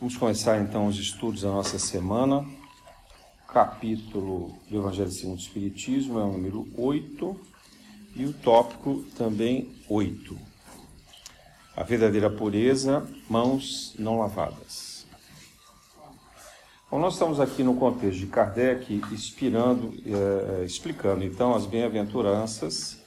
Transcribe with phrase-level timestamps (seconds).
[0.00, 2.46] Vamos começar então os estudos da nossa semana.
[3.48, 7.40] Capítulo do Evangelho segundo o Espiritismo é o número 8
[8.14, 10.38] e o tópico também 8.
[11.76, 15.04] A verdadeira pureza, mãos não lavadas.
[16.88, 22.98] Bom, nós estamos aqui no contexto de Kardec, inspirando, eh, explicando então as bem-aventuranças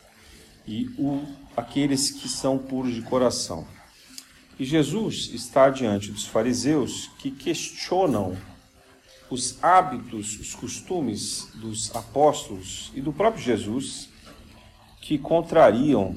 [0.67, 3.65] e o, aqueles que são puros de coração.
[4.61, 8.37] E Jesus está diante dos fariseus que questionam
[9.27, 14.07] os hábitos, os costumes dos apóstolos e do próprio Jesus
[15.01, 16.15] que contrariam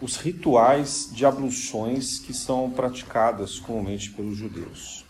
[0.00, 5.04] os rituais de abluções que são praticadas comumente pelos judeus.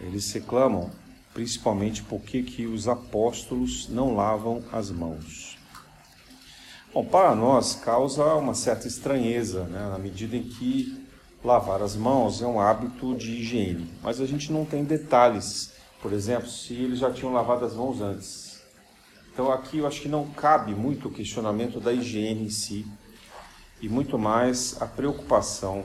[0.00, 0.90] Eles reclamam
[1.32, 5.55] principalmente porque que os apóstolos não lavam as mãos.
[6.96, 11.06] Bom, para nós causa uma certa estranheza, né, na medida em que
[11.44, 16.10] lavar as mãos é um hábito de higiene, mas a gente não tem detalhes, por
[16.10, 18.62] exemplo, se eles já tinham lavado as mãos antes.
[19.30, 22.86] Então aqui eu acho que não cabe muito o questionamento da higiene em si,
[23.82, 25.84] e muito mais a preocupação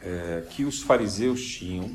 [0.00, 1.94] é, que os fariseus tinham,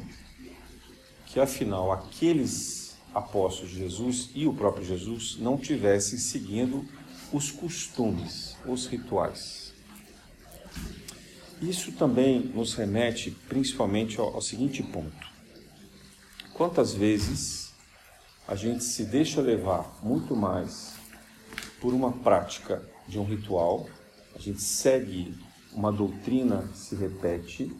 [1.25, 6.85] que afinal aqueles apóstolos de Jesus e o próprio Jesus não tivessem seguindo
[7.31, 9.73] os costumes, os rituais.
[11.61, 15.27] Isso também nos remete principalmente ao, ao seguinte ponto:
[16.53, 17.73] quantas vezes
[18.47, 20.93] a gente se deixa levar muito mais
[21.79, 23.87] por uma prática de um ritual,
[24.35, 25.37] a gente segue
[25.73, 27.71] uma doutrina que se repete,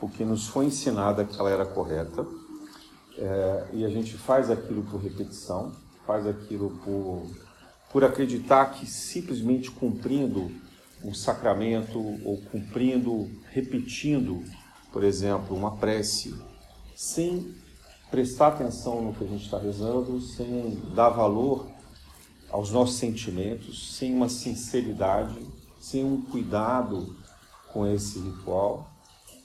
[0.00, 2.26] porque nos foi ensinada que ela era correta,
[3.18, 5.72] é, e a gente faz aquilo por repetição,
[6.06, 7.45] faz aquilo por
[7.96, 10.52] por acreditar que simplesmente cumprindo
[11.02, 14.44] um sacramento ou cumprindo, repetindo,
[14.92, 16.34] por exemplo, uma prece,
[16.94, 17.54] sem
[18.10, 21.70] prestar atenção no que a gente está rezando, sem dar valor
[22.50, 25.40] aos nossos sentimentos, sem uma sinceridade,
[25.80, 27.16] sem um cuidado
[27.72, 28.90] com esse ritual,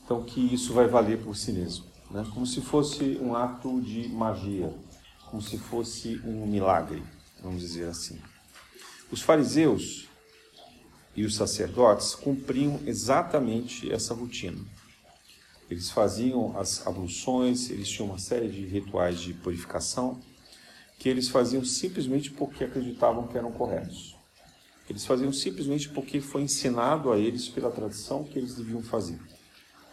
[0.03, 2.27] então que isso vai valer por si mesmo, né?
[2.33, 4.75] como se fosse um ato de magia,
[5.27, 7.01] como se fosse um milagre,
[7.41, 8.19] vamos dizer assim.
[9.11, 10.07] Os fariseus
[11.13, 14.63] e os sacerdotes cumpriam exatamente essa rotina.
[15.69, 20.21] Eles faziam as abluções, eles tinham uma série de rituais de purificação
[20.97, 24.15] que eles faziam simplesmente porque acreditavam que eram corretos.
[24.89, 29.19] Eles faziam simplesmente porque foi ensinado a eles pela tradição que eles deviam fazer.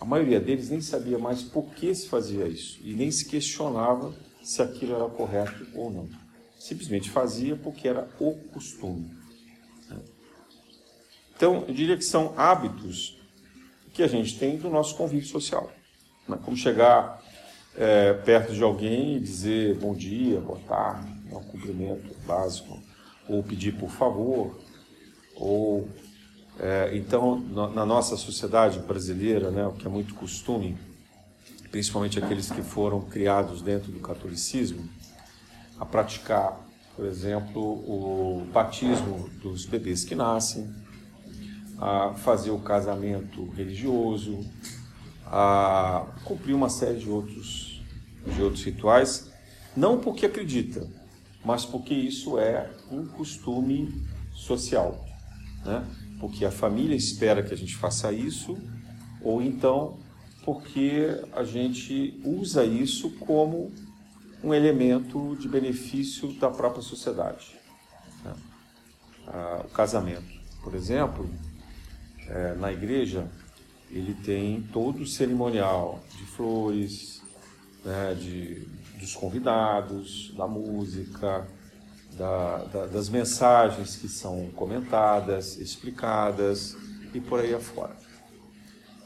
[0.00, 4.14] A maioria deles nem sabia mais por que se fazia isso e nem se questionava
[4.44, 6.27] se aquilo era correto ou não.
[6.58, 9.16] Simplesmente fazia porque era o costume.
[11.36, 13.16] Então, eu diria que são hábitos
[13.92, 15.72] que a gente tem do nosso convívio social.
[16.28, 16.36] Né?
[16.44, 17.22] Como chegar
[17.76, 22.82] é, perto de alguém e dizer bom dia, boa tarde, é um cumprimento básico,
[23.28, 24.58] ou pedir por favor,
[25.36, 25.88] ou
[26.58, 30.76] é, então na nossa sociedade brasileira, né, o que é muito costume,
[31.70, 34.88] principalmente aqueles que foram criados dentro do catolicismo,
[35.78, 36.58] a praticar,
[36.96, 40.68] por exemplo, o batismo dos bebês que nascem,
[41.78, 44.40] a fazer o casamento religioso,
[45.26, 47.82] a cumprir uma série de outros,
[48.26, 49.30] de outros rituais,
[49.76, 50.88] não porque acredita,
[51.44, 55.04] mas porque isso é um costume social,
[55.64, 55.86] né?
[56.18, 58.58] porque a família espera que a gente faça isso,
[59.22, 59.98] ou então
[60.44, 63.70] porque a gente usa isso como
[64.43, 67.59] um elemento de benefício da própria sociedade.
[68.25, 68.34] Né?
[69.26, 70.28] Ah, o casamento,
[70.62, 71.28] por exemplo,
[72.28, 73.28] é, na igreja,
[73.91, 77.22] ele tem todo o cerimonial de flores,
[77.84, 78.66] né, de,
[78.99, 81.47] dos convidados, da música,
[82.12, 86.76] da, da, das mensagens que são comentadas, explicadas
[87.14, 87.96] e por aí afora.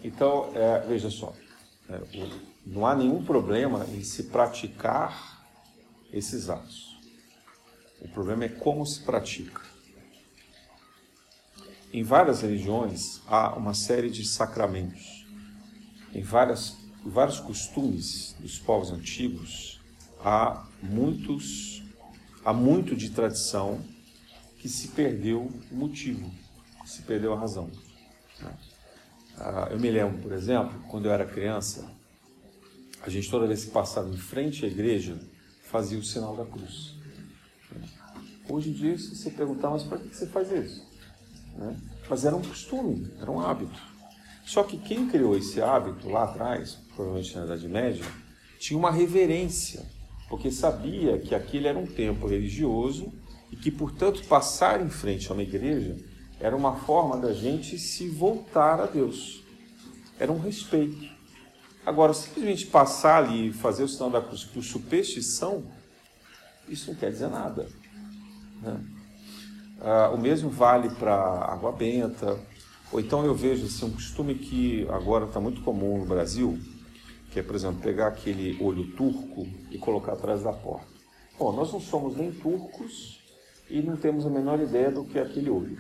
[0.02, 1.32] Então, é, veja só,
[1.88, 2.00] é,
[2.64, 5.46] não há nenhum problema em se praticar
[6.12, 6.98] esses atos.
[8.00, 9.62] O problema é como se pratica.
[11.92, 15.26] Em várias religiões há uma série de sacramentos.
[16.14, 19.80] Em, várias, vários costumes dos povos antigos
[20.24, 21.82] há muitos
[22.44, 23.80] há muito de tradição
[24.58, 26.30] que se perdeu o motivo,
[26.84, 27.70] se perdeu a razão.
[28.40, 28.54] Né?
[29.38, 31.88] Ah, eu me lembro, por exemplo, quando eu era criança,
[33.02, 35.18] a gente toda vez que passava em frente à igreja
[35.62, 36.94] fazia o sinal da cruz.
[38.48, 40.86] Hoje em dia, se você perguntar, mas para que você faz isso?
[41.56, 41.76] Né?
[42.08, 43.80] Mas era um costume, era um hábito.
[44.44, 48.04] Só que quem criou esse hábito lá atrás, provavelmente na Idade Média,
[48.58, 49.82] tinha uma reverência,
[50.28, 53.12] porque sabia que aquele era um templo religioso
[53.50, 55.96] e que, portanto, passar em frente a uma igreja
[56.40, 59.44] era uma forma da gente se voltar a Deus.
[60.18, 61.08] Era um respeito.
[61.84, 65.64] Agora, simplesmente passar ali e fazer o sinal da cruz por superstição,
[66.68, 67.68] isso não quer dizer nada.
[68.60, 68.80] Né?
[69.80, 72.38] Ah, o mesmo vale para água benta,
[72.92, 76.56] ou então eu vejo assim, um costume que agora está muito comum no Brasil,
[77.32, 80.86] que é, por exemplo, pegar aquele olho turco e colocar atrás da porta.
[81.36, 83.20] Bom, nós não somos nem turcos
[83.68, 85.78] e não temos a menor ideia do que é aquele olho.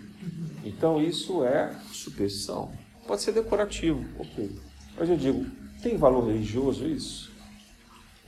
[0.64, 2.72] Então isso é superstição.
[3.06, 4.50] Pode ser decorativo, ok.
[4.96, 5.46] Mas eu digo,
[5.82, 7.32] tem valor religioso isso?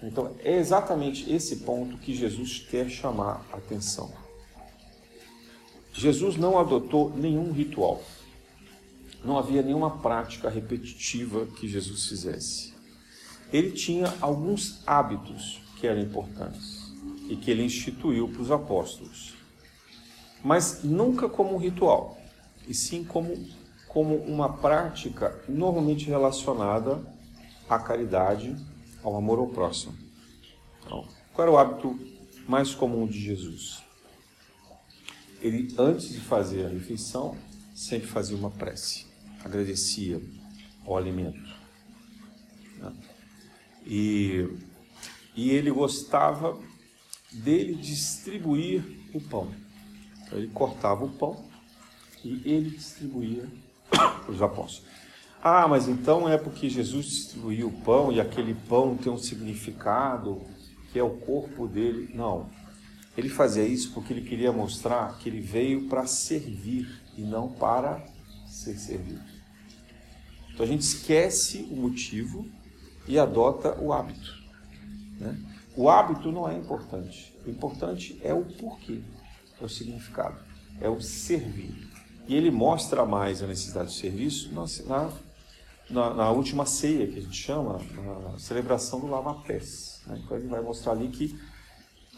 [0.02, 4.12] Então é exatamente esse ponto que Jesus quer chamar a atenção.
[5.92, 8.02] Jesus não adotou nenhum ritual.
[9.24, 12.74] Não havia nenhuma prática repetitiva que Jesus fizesse.
[13.52, 16.92] Ele tinha alguns hábitos que eram importantes
[17.28, 19.34] e que ele instituiu para os apóstolos.
[20.42, 22.18] Mas nunca como um ritual,
[22.68, 23.34] e sim como,
[23.88, 27.00] como uma prática normalmente relacionada
[27.68, 28.56] à caridade,
[29.02, 29.94] ao amor ao próximo.
[30.84, 31.98] Então, qual era o hábito
[32.48, 33.82] mais comum de Jesus?
[35.40, 37.36] Ele, antes de fazer a refeição,
[37.74, 39.06] sempre fazia uma prece,
[39.44, 40.22] agradecia
[40.86, 41.54] ao alimento.
[42.78, 42.92] Né?
[43.86, 44.48] E,
[45.34, 46.58] e ele gostava
[47.32, 48.82] dele distribuir
[49.12, 49.52] o pão.
[50.22, 51.44] Então, ele cortava o pão
[52.24, 53.46] e ele distribuía
[54.28, 54.88] os apóstolos.
[55.46, 60.40] Ah, mas então é porque Jesus distribuiu o pão e aquele pão tem um significado
[60.90, 62.10] que é o corpo dele.
[62.14, 62.48] Não.
[63.14, 68.02] Ele fazia isso porque ele queria mostrar que ele veio para servir e não para
[68.46, 69.20] ser servido.
[70.50, 72.48] Então a gente esquece o motivo
[73.06, 74.42] e adota o hábito.
[75.20, 75.38] Né?
[75.76, 77.36] O hábito não é importante.
[77.44, 79.02] O importante é o porquê,
[79.60, 80.38] é o significado,
[80.80, 81.86] é o servir.
[82.26, 85.10] E ele mostra mais a necessidade do serviço na,
[85.88, 87.80] na, na última ceia, que a gente chama,
[88.22, 90.02] na celebração do lava-pés.
[90.06, 90.20] Né?
[90.24, 91.38] Então ele vai mostrar ali que,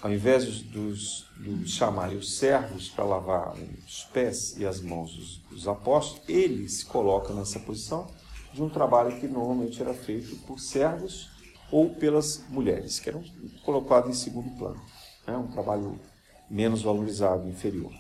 [0.00, 5.38] ao invés dos, dos chamarem os servos para lavar os pés e as mãos dos,
[5.50, 8.06] dos apóstolos, ele se coloca nessa posição
[8.52, 11.30] de um trabalho que normalmente era feito por servos
[11.70, 13.22] ou pelas mulheres, que eram
[13.64, 14.80] colocados em segundo plano.
[15.26, 15.36] Né?
[15.36, 15.98] Um trabalho
[16.48, 17.92] menos valorizado, inferior.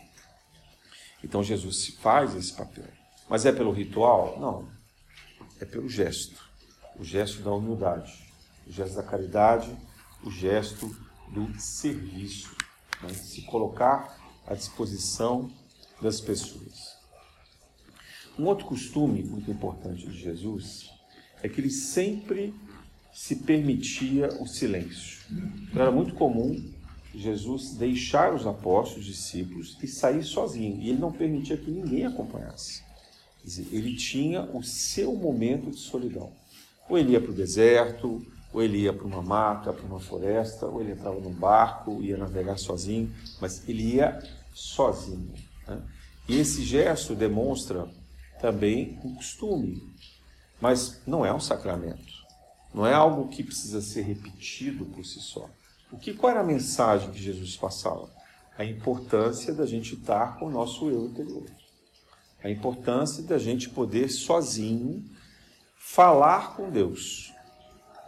[1.22, 2.84] Então Jesus faz esse papel.
[3.28, 4.38] Mas é pelo ritual?
[4.38, 4.68] Não.
[5.60, 6.44] É pelo gesto.
[6.98, 8.32] O gesto da humildade,
[8.66, 9.70] o gesto da caridade,
[10.22, 10.94] o gesto
[11.28, 12.56] do serviço.
[13.02, 13.08] Né?
[13.10, 15.50] Se colocar à disposição
[16.00, 16.96] das pessoas.
[18.38, 20.90] Um outro costume muito importante de Jesus
[21.42, 22.54] é que ele sempre
[23.12, 25.24] se permitia o silêncio.
[25.70, 26.72] Então, era muito comum
[27.14, 30.82] Jesus deixar os apóstolos, os discípulos, e sair sozinho.
[30.82, 32.84] E ele não permitia que ninguém acompanhasse.
[33.46, 36.32] Dizer, ele tinha o seu momento de solidão.
[36.88, 40.66] Ou ele ia para o deserto, ou ele ia para uma mata, para uma floresta,
[40.66, 44.20] ou ele entrava num barco, ia navegar sozinho, mas ele ia
[44.52, 45.32] sozinho.
[45.64, 45.80] Né?
[46.28, 47.88] E esse gesto demonstra
[48.40, 49.80] também um costume,
[50.60, 52.16] mas não é um sacramento.
[52.74, 55.48] Não é algo que precisa ser repetido por si só.
[55.92, 58.10] O que, qual era a mensagem que Jesus passava?
[58.58, 61.46] A importância da gente estar com o nosso eu interior.
[62.46, 65.04] A importância da gente poder sozinho
[65.76, 67.32] falar com Deus.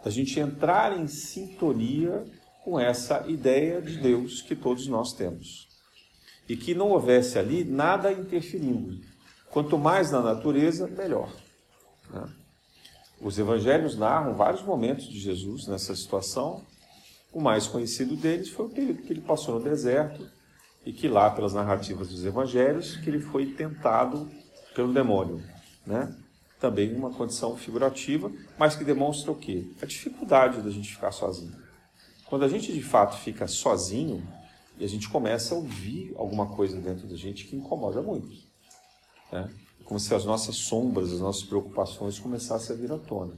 [0.01, 2.23] Da gente entrar em sintonia
[2.63, 5.67] com essa ideia de Deus que todos nós temos.
[6.47, 9.01] E que não houvesse ali nada interferindo.
[9.49, 11.29] Quanto mais na natureza, melhor.
[12.09, 12.25] Né?
[13.19, 16.65] Os evangelhos narram vários momentos de Jesus nessa situação.
[17.33, 20.38] O mais conhecido deles foi o período que ele passou no deserto
[20.89, 24.27] e que lá, pelas narrativas dos evangelhos, que ele foi tentado
[24.73, 25.39] pelo demônio.
[25.85, 26.11] Né?
[26.59, 29.69] Também uma condição figurativa, mas que demonstra o quê?
[29.83, 31.55] A dificuldade da gente ficar sozinho.
[32.25, 34.27] Quando a gente de fato fica sozinho,
[34.79, 38.35] e a gente começa a ouvir alguma coisa dentro da gente que incomoda muito.
[39.31, 39.47] Né?
[39.85, 43.35] Como se as nossas sombras, as nossas preocupações começassem a vir à tona.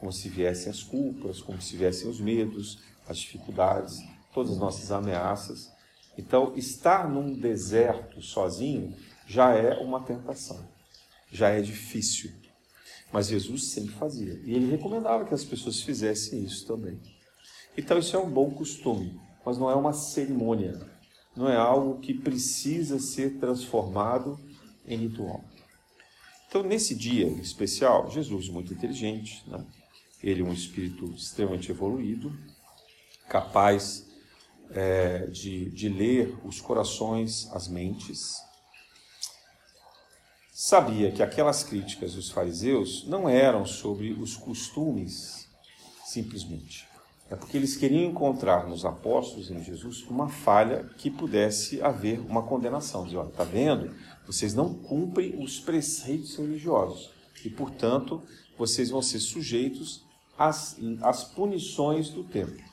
[0.00, 4.00] Como se viessem as culpas, como se viessem os medos, as dificuldades,
[4.34, 5.77] todas as nossas ameaças.
[6.18, 8.92] Então, estar num deserto sozinho
[9.24, 10.68] já é uma tentação,
[11.30, 12.32] já é difícil.
[13.12, 14.34] Mas Jesus sempre fazia.
[14.44, 17.00] E ele recomendava que as pessoas fizessem isso também.
[17.76, 20.80] Então, isso é um bom costume, mas não é uma cerimônia.
[21.36, 24.38] Não é algo que precisa ser transformado
[24.84, 25.44] em ritual.
[26.48, 29.64] Então, nesse dia especial, Jesus, muito inteligente, né?
[30.20, 32.36] ele um espírito extremamente evoluído,
[33.28, 34.07] capaz
[34.70, 38.36] é, de, de ler os corações, as mentes.
[40.52, 45.48] Sabia que aquelas críticas dos fariseus não eram sobre os costumes,
[46.04, 46.88] simplesmente.
[47.30, 52.42] É porque eles queriam encontrar nos apóstolos, em Jesus, uma falha que pudesse haver uma
[52.42, 53.04] condenação.
[53.04, 53.94] Dizer, olha, está vendo?
[54.26, 57.10] Vocês não cumprem os preceitos religiosos
[57.44, 58.22] e, portanto,
[58.56, 60.02] vocês vão ser sujeitos
[60.38, 62.67] às, às punições do tempo.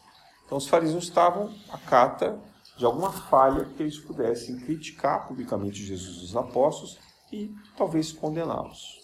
[0.45, 2.39] Então, os fariseus estavam à cata
[2.77, 6.99] de alguma falha que eles pudessem criticar publicamente Jesus e os apóstolos
[7.31, 9.01] e talvez condená-los,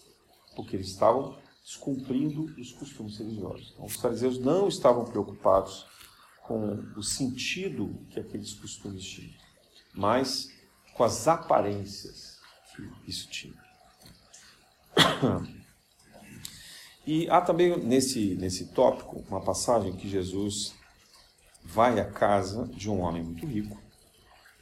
[0.54, 3.72] porque eles estavam descumprindo os costumes religiosos.
[3.72, 5.86] Então, os fariseus não estavam preocupados
[6.42, 9.34] com o sentido que aqueles costumes tinham,
[9.94, 10.48] mas
[10.94, 12.38] com as aparências
[12.74, 13.62] que isso tinha.
[17.04, 20.74] E há também nesse, nesse tópico uma passagem que Jesus
[21.64, 23.80] vai à casa de um homem muito rico.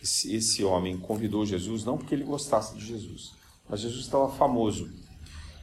[0.03, 3.33] Esse, esse homem convidou Jesus não porque ele gostasse de Jesus,
[3.69, 4.91] mas Jesus estava famoso.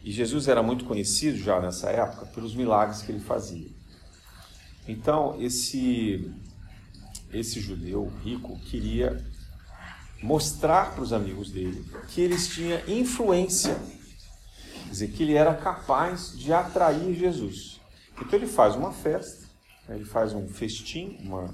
[0.03, 3.69] E Jesus era muito conhecido já nessa época pelos milagres que ele fazia.
[4.87, 6.31] Então, esse,
[7.33, 9.21] esse judeu rico queria
[10.21, 13.75] mostrar para os amigos dele que eles tinham influência,
[14.83, 17.79] quer dizer, que ele era capaz de atrair Jesus.
[18.19, 19.46] Então ele faz uma festa
[19.95, 21.53] ele faz um festim, uma,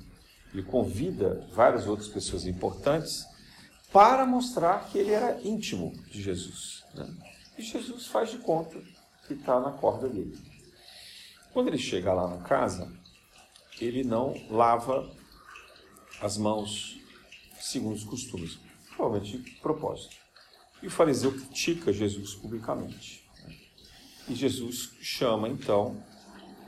[0.54, 3.25] ele convida várias outras pessoas importantes
[3.92, 6.84] para mostrar que ele era íntimo de Jesus.
[6.96, 7.16] Né?
[7.58, 8.82] E Jesus faz de conta
[9.28, 10.38] que está na corda dele.
[11.54, 12.92] Quando ele chega lá na casa,
[13.80, 15.10] ele não lava
[16.20, 17.00] as mãos
[17.60, 18.58] segundo os costumes,
[18.96, 20.16] provavelmente de propósito.
[20.82, 23.24] E o fariseu critica Jesus publicamente.
[23.44, 23.56] Né?
[24.30, 26.04] E Jesus chama então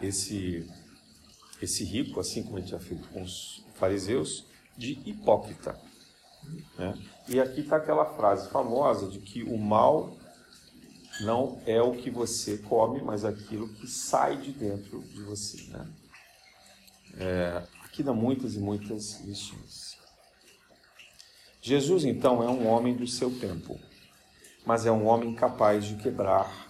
[0.01, 0.69] esse
[1.61, 4.45] esse rico, assim como ele tinha feito com os fariseus,
[4.77, 5.79] de hipócrita.
[6.77, 6.97] Né?
[7.27, 10.15] E aqui está aquela frase famosa de que o mal
[11.21, 15.63] não é o que você come, mas aquilo que sai de dentro de você.
[15.69, 15.87] Né?
[17.17, 19.95] É, aqui dá muitas e muitas lições.
[21.61, 23.79] Jesus, então, é um homem do seu tempo,
[24.65, 26.65] mas é um homem capaz de quebrar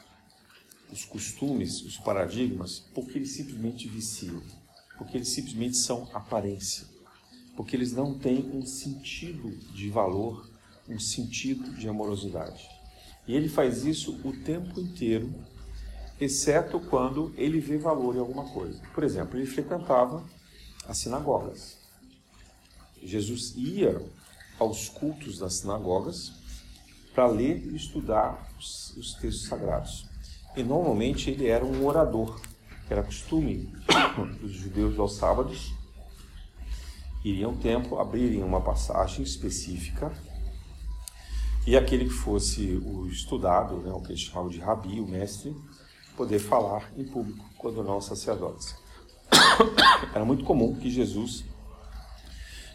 [0.90, 4.32] os costumes, os paradigmas, porque ele simplesmente vicia
[4.98, 6.86] porque eles simplesmente são aparência,
[7.56, 10.50] porque eles não têm um sentido de valor,
[10.88, 12.70] um sentido de amorosidade.
[13.28, 15.34] E ele faz isso o tempo inteiro,
[16.20, 18.82] exceto quando ele vê valor em alguma coisa.
[18.94, 20.24] Por exemplo, ele frequentava
[20.88, 21.78] as sinagogas.
[23.02, 24.02] Jesus ia
[24.60, 26.32] aos cultos das sinagogas
[27.14, 30.06] para ler e estudar os, os textos sagrados.
[30.56, 32.40] E normalmente ele era um orador
[32.86, 33.74] que era costume
[34.40, 35.74] dos judeus aos sábados,
[37.24, 40.12] iriam ao templo, abrirem uma passagem específica
[41.66, 45.56] e aquele que fosse o estudado, né, o que eles chamavam de rabi, o mestre,
[46.16, 48.76] poder falar em público quando não sacerdotes.
[50.14, 51.44] Era muito comum que Jesus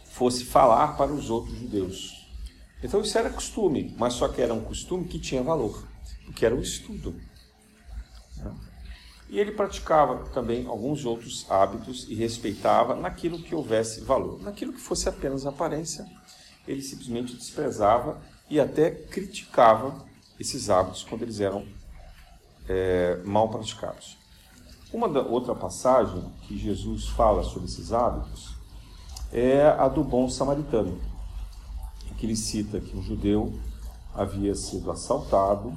[0.05, 2.27] fosse falar para os outros judeus.
[2.83, 5.87] Então isso era costume, mas só que era um costume que tinha valor,
[6.25, 7.15] porque era um estudo.
[8.37, 8.53] Né?
[9.31, 14.41] E ele praticava também alguns outros hábitos e respeitava naquilo que houvesse valor.
[14.41, 16.05] Naquilo que fosse apenas aparência,
[16.67, 20.05] ele simplesmente desprezava e até criticava
[20.37, 21.65] esses hábitos quando eles eram
[22.67, 24.17] é, mal praticados.
[24.91, 28.53] Uma da, outra passagem que Jesus fala sobre esses hábitos
[29.31, 30.99] é a do bom samaritano,
[32.17, 33.57] que ele cita que um judeu
[34.13, 35.73] havia sido assaltado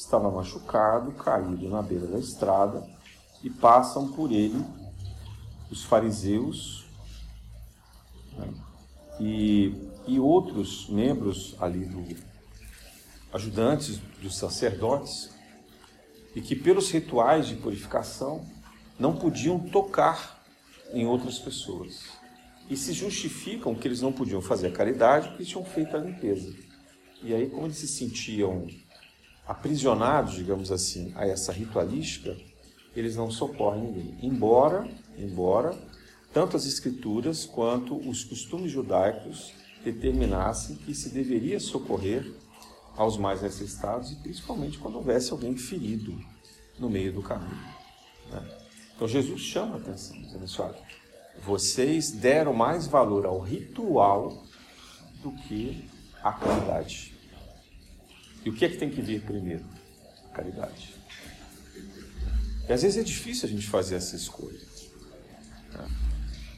[0.00, 2.82] estava machucado, caído na beira da estrada,
[3.42, 4.64] e passam por ele
[5.70, 6.86] os fariseus
[8.36, 8.52] né,
[9.20, 9.74] e,
[10.06, 12.16] e outros membros ali do
[13.32, 15.30] ajudantes dos sacerdotes,
[16.34, 18.44] e que pelos rituais de purificação
[18.98, 20.42] não podiam tocar
[20.92, 22.04] em outras pessoas.
[22.68, 26.52] E se justificam que eles não podiam fazer a caridade porque tinham feito a limpeza.
[27.22, 28.66] E aí, como eles se sentiam
[29.50, 32.36] aprisionados, digamos assim, a essa ritualística,
[32.94, 34.16] eles não socorrem ninguém.
[34.22, 34.88] Embora,
[35.18, 35.76] embora
[36.32, 39.52] tanto as escrituras quanto os costumes judaicos
[39.84, 42.32] determinassem que se deveria socorrer
[42.96, 46.16] aos mais necessitados e principalmente quando houvesse alguém ferido
[46.78, 47.58] no meio do caminho.
[48.30, 48.48] Né?
[48.94, 50.78] Então Jesus chama a atenção, dizendo assim, olha,
[51.44, 54.44] vocês deram mais valor ao ritual
[55.20, 55.88] do que
[56.22, 57.09] à caridade.
[58.44, 59.64] E o que é que tem que vir primeiro?
[60.32, 60.94] Caridade.
[62.68, 64.60] E às vezes é difícil a gente fazer essa escolha.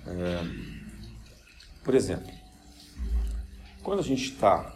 [0.07, 0.45] É,
[1.83, 2.33] por exemplo,
[3.83, 4.75] quando a gente está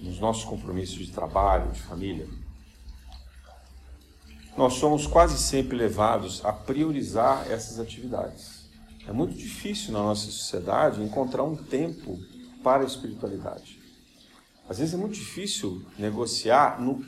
[0.00, 2.26] nos nossos compromissos de trabalho, de família,
[4.56, 8.68] nós somos quase sempre levados a priorizar essas atividades.
[9.06, 12.18] É muito difícil na nossa sociedade encontrar um tempo
[12.62, 13.79] para a espiritualidade.
[14.70, 17.04] Às vezes é muito difícil negociar no,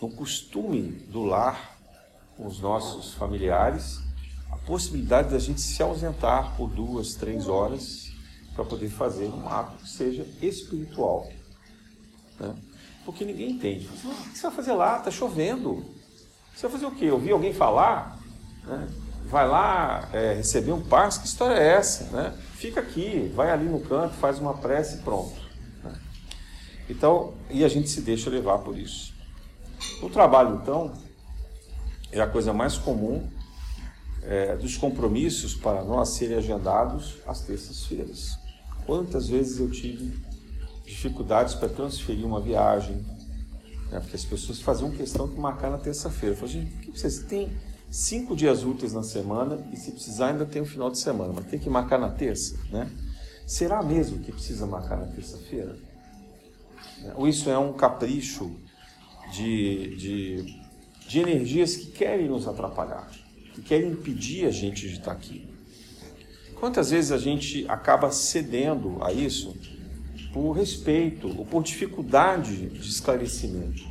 [0.00, 1.78] no costume do lar
[2.38, 4.00] com os nossos familiares
[4.50, 8.10] a possibilidade da gente se ausentar por duas, três horas
[8.54, 11.30] para poder fazer um ato que seja espiritual.
[12.38, 12.56] Né?
[13.04, 13.86] Porque ninguém entende.
[13.86, 14.96] O que você vai fazer lá?
[14.96, 15.84] Está chovendo.
[16.56, 17.10] Você vai fazer o quê?
[17.10, 18.18] Ouvir alguém falar?
[18.64, 18.88] Né?
[19.26, 21.20] Vai lá é, receber um passe?
[21.20, 22.04] Que história é essa?
[22.04, 22.34] Né?
[22.54, 25.39] Fica aqui, vai ali no canto, faz uma prece e pronto.
[26.90, 29.14] Então, e a gente se deixa levar por isso.
[30.02, 30.92] No trabalho, então,
[32.10, 33.26] é a coisa mais comum
[34.22, 38.36] é, dos compromissos para nós serem agendados às terças-feiras.
[38.84, 40.12] Quantas vezes eu tive
[40.84, 42.96] dificuldades para transferir uma viagem,
[43.90, 46.34] né, porque as pessoas faziam questão de marcar na terça-feira.
[46.34, 47.56] Eu falei, gente, por que vocês têm
[47.88, 51.32] cinco dias úteis na semana e se precisar ainda tem o um final de semana,
[51.32, 52.90] mas tem que marcar na terça, né?
[53.46, 55.76] Será mesmo que precisa marcar na terça-feira?
[57.14, 58.50] Ou isso é um capricho
[59.32, 60.62] de, de,
[61.08, 63.10] de energias que querem nos atrapalhar,
[63.54, 65.48] que querem impedir a gente de estar aqui?
[66.60, 69.56] Quantas vezes a gente acaba cedendo a isso
[70.32, 73.82] por respeito ou por dificuldade de esclarecimento?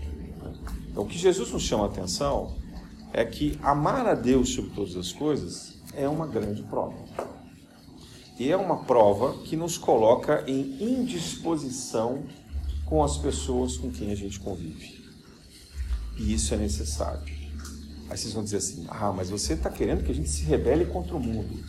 [0.90, 2.56] Então, o que Jesus nos chama a atenção
[3.12, 6.98] é que amar a Deus sobre todas as coisas é uma grande prova.
[8.38, 12.24] E é uma prova que nos coloca em indisposição
[12.90, 15.00] com as pessoas com quem a gente convive.
[16.18, 17.22] E isso é necessário.
[18.10, 20.86] Aí vocês vão dizer assim: ah, mas você está querendo que a gente se rebele
[20.86, 21.64] contra o mundo.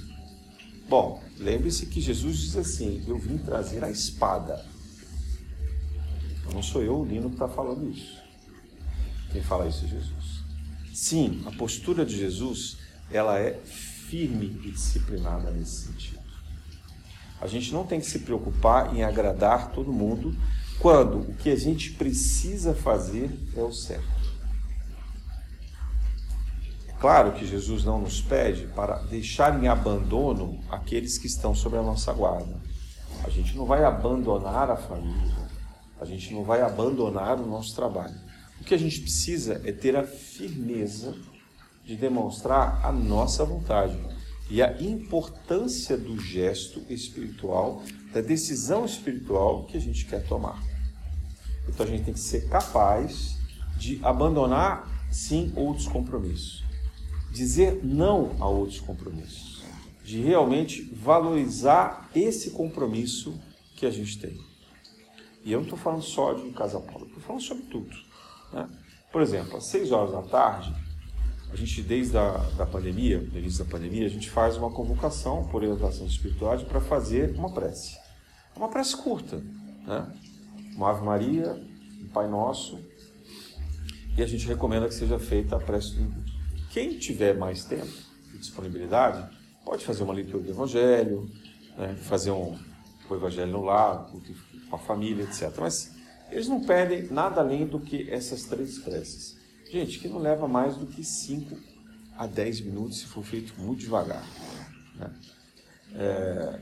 [0.89, 4.65] Bom, lembre-se que Jesus diz assim: eu vim trazer a espada.
[6.41, 8.19] Então, não sou eu, o Lino, que está falando isso.
[9.31, 10.43] Quem fala isso é Jesus.
[10.95, 12.79] Sim, a postura de Jesus
[13.13, 16.21] ela é firme e disciplinada nesse sentido.
[17.41, 20.37] A gente não tem que se preocupar em agradar todo mundo
[20.81, 24.09] quando o que a gente precisa fazer é o certo.
[26.89, 31.77] É claro que Jesus não nos pede para deixar em abandono aqueles que estão sob
[31.77, 32.59] a nossa guarda.
[33.23, 35.37] A gente não vai abandonar a família,
[36.01, 38.19] a gente não vai abandonar o nosso trabalho.
[38.59, 41.15] O que a gente precisa é ter a firmeza
[41.85, 43.99] de demonstrar a nossa vontade
[44.49, 50.70] e a importância do gesto espiritual, da decisão espiritual que a gente quer tomar.
[51.71, 53.39] Então a gente tem que ser capaz
[53.77, 56.65] de abandonar, sim, outros compromissos.
[57.33, 59.63] Dizer não a outros compromissos.
[60.05, 63.41] De realmente valorizar esse compromisso
[63.77, 64.37] que a gente tem.
[65.45, 67.97] E eu não estou falando só de Casa Paula, estou falando sobre tudo.
[68.53, 68.69] Né?
[69.13, 70.75] Por exemplo, às 6 horas da tarde,
[71.53, 75.47] a gente, desde a da pandemia, no início da pandemia, a gente faz uma convocação
[75.47, 77.97] por orientação de espiritualidade para fazer uma prece.
[78.57, 79.43] Uma prece curta,
[79.87, 80.13] né?
[80.81, 81.63] Uma Ave Maria,
[82.01, 82.81] um Pai Nosso,
[84.17, 86.33] e a gente recomenda que seja feita a prece do culto.
[86.71, 87.93] Quem tiver mais tempo
[88.33, 89.29] e disponibilidade,
[89.63, 91.31] pode fazer uma leitura do Evangelho,
[91.77, 91.95] né?
[91.97, 92.59] fazer um,
[93.11, 94.11] o Evangelho no lar,
[94.71, 95.55] com a família, etc.
[95.61, 95.95] Mas
[96.31, 99.37] eles não perdem nada além do que essas três preces.
[99.71, 101.59] Gente, que não leva mais do que 5
[102.17, 104.25] a 10 minutos se for feito muito devagar.
[104.97, 105.11] Né?
[105.95, 106.59] É...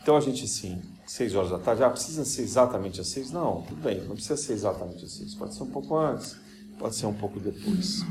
[0.00, 3.30] Então a gente assim, 6 horas da tarde, ah, precisa ser exatamente às 6?
[3.30, 5.34] Não, tudo bem, não precisa ser exatamente às 6.
[5.34, 6.36] Pode ser um pouco antes,
[6.78, 8.04] pode ser um pouco depois.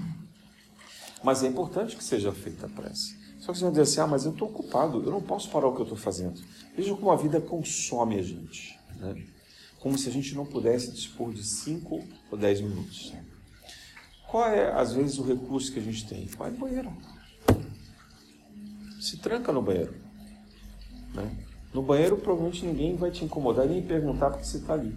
[1.23, 3.17] Mas é importante que seja feita a prece.
[3.39, 5.67] Só que você vai dizer assim, ah, mas eu estou ocupado, eu não posso parar
[5.67, 6.41] o que eu estou fazendo.
[6.75, 8.79] Veja como a vida consome a gente.
[8.97, 9.25] Né?
[9.83, 13.13] como se a gente não pudesse dispor de 5 ou 10 minutos.
[14.29, 16.25] Qual é, às vezes, o recurso que a gente tem?
[16.25, 16.95] Vai no banheiro.
[19.01, 19.93] Se tranca no banheiro.
[21.13, 21.29] Né?
[21.73, 24.95] No banheiro, provavelmente ninguém vai te incomodar nem perguntar porque você está ali.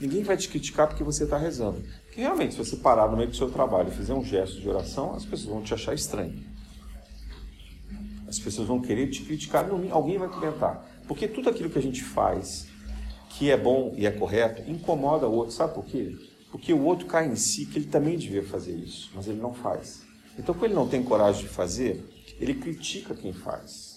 [0.00, 1.82] Ninguém vai te criticar porque você está rezando.
[2.06, 4.68] Porque realmente, se você parar no meio do seu trabalho e fizer um gesto de
[4.68, 6.42] oração, as pessoas vão te achar estranho.
[8.26, 10.90] As pessoas vão querer te criticar, alguém vai comentar.
[11.06, 12.66] Porque tudo aquilo que a gente faz
[13.38, 15.54] que é bom e é correto, incomoda o outro.
[15.54, 16.16] Sabe por quê?
[16.50, 19.52] Porque o outro cai em si que ele também devia fazer isso, mas ele não
[19.52, 20.02] faz.
[20.38, 22.04] Então, quando ele não tem coragem de fazer,
[22.38, 23.93] ele critica quem faz.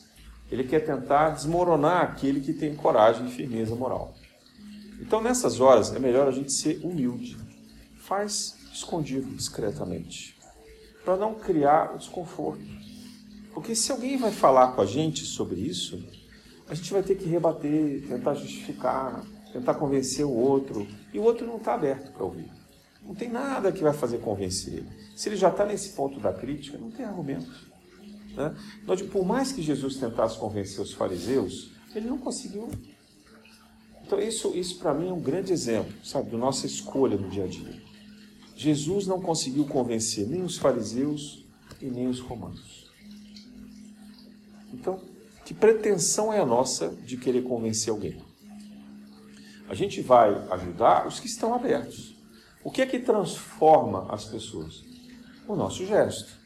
[0.52, 4.14] Ele quer tentar desmoronar aquele que tem coragem e firmeza moral.
[5.00, 7.38] Então, nessas horas, é melhor a gente ser humilde.
[7.98, 10.38] Faz escondido, discretamente.
[11.08, 12.66] para não criar o desconforto.
[13.54, 16.06] Porque se alguém vai falar com a gente sobre isso,
[16.68, 21.48] a gente vai ter que rebater, tentar justificar, tentar convencer o outro, e o outro
[21.48, 22.52] não está aberto para ouvir.
[23.02, 24.90] Não tem nada que vai fazer convencer ele.
[25.16, 27.67] Se ele já está nesse ponto da crítica, não tem argumento.
[28.38, 28.56] Né?
[28.84, 32.70] Então, por mais que Jesus tentasse convencer os fariseus, ele não conseguiu.
[34.06, 37.46] Então, isso, isso para mim é um grande exemplo, sabe, da nossa escolha no dia
[37.46, 37.82] a dia.
[38.56, 41.46] Jesus não conseguiu convencer nem os fariseus
[41.82, 42.88] e nem os romanos.
[44.72, 45.02] Então,
[45.44, 48.22] que pretensão é a nossa de querer convencer alguém?
[49.68, 52.16] A gente vai ajudar os que estão abertos.
[52.64, 54.84] O que é que transforma as pessoas?
[55.48, 56.38] O nosso gesto.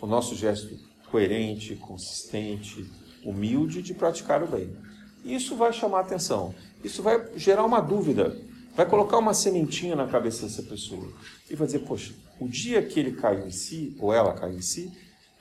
[0.00, 2.90] O nosso gesto coerente, consistente,
[3.24, 4.76] humilde de praticar o bem.
[5.24, 6.54] Isso vai chamar atenção.
[6.82, 8.36] Isso vai gerar uma dúvida.
[8.74, 11.12] Vai colocar uma sementinha na cabeça dessa pessoa.
[11.50, 14.62] E vai dizer, poxa, o dia que ele caiu em si, ou ela caiu em
[14.62, 14.92] si,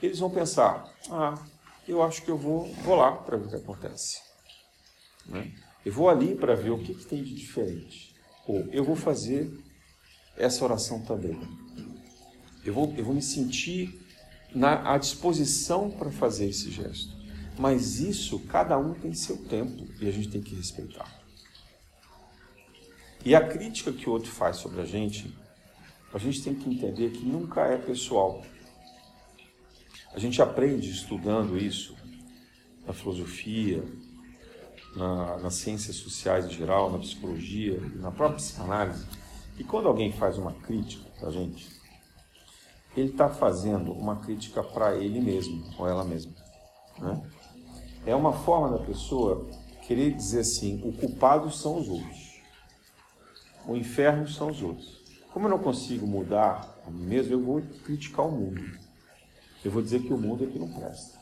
[0.01, 1.35] eles vão pensar, ah,
[1.87, 4.19] eu acho que eu vou, vou lá para ver o que acontece.
[5.25, 5.51] Né?
[5.85, 8.15] Eu vou ali para ver o que, que tem de diferente.
[8.47, 9.51] Ou eu vou fazer
[10.35, 11.39] essa oração também.
[12.65, 14.06] Eu vou, eu vou me sentir
[14.53, 17.15] na, disposição para fazer esse gesto.
[17.57, 21.11] Mas isso, cada um tem seu tempo e a gente tem que respeitar.
[23.25, 25.35] E a crítica que o outro faz sobre a gente,
[26.13, 28.43] a gente tem que entender que nunca é pessoal.
[30.13, 31.95] A gente aprende estudando isso
[32.85, 33.83] na filosofia,
[34.95, 39.05] na, nas ciências sociais em geral, na psicologia, na própria psicanálise,
[39.57, 41.67] e quando alguém faz uma crítica para a gente,
[42.97, 46.33] ele está fazendo uma crítica para ele mesmo ou ela mesma.
[46.99, 47.21] Né?
[48.05, 49.47] É uma forma da pessoa
[49.85, 52.41] querer dizer assim: o culpado são os outros,
[53.67, 54.97] o inferno são os outros.
[55.31, 58.63] Como eu não consigo mudar a mim mesmo, eu vou criticar o mundo.
[59.63, 61.19] Eu vou dizer que o mundo é que não presta.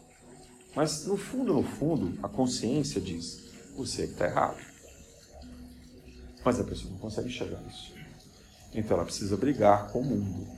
[0.74, 3.44] Mas no fundo, no fundo, a consciência diz:
[3.76, 4.64] você é que está errado.
[6.46, 7.94] Mas a pessoa não consegue enxergar isso.
[8.74, 10.55] Então ela precisa brigar com o mundo.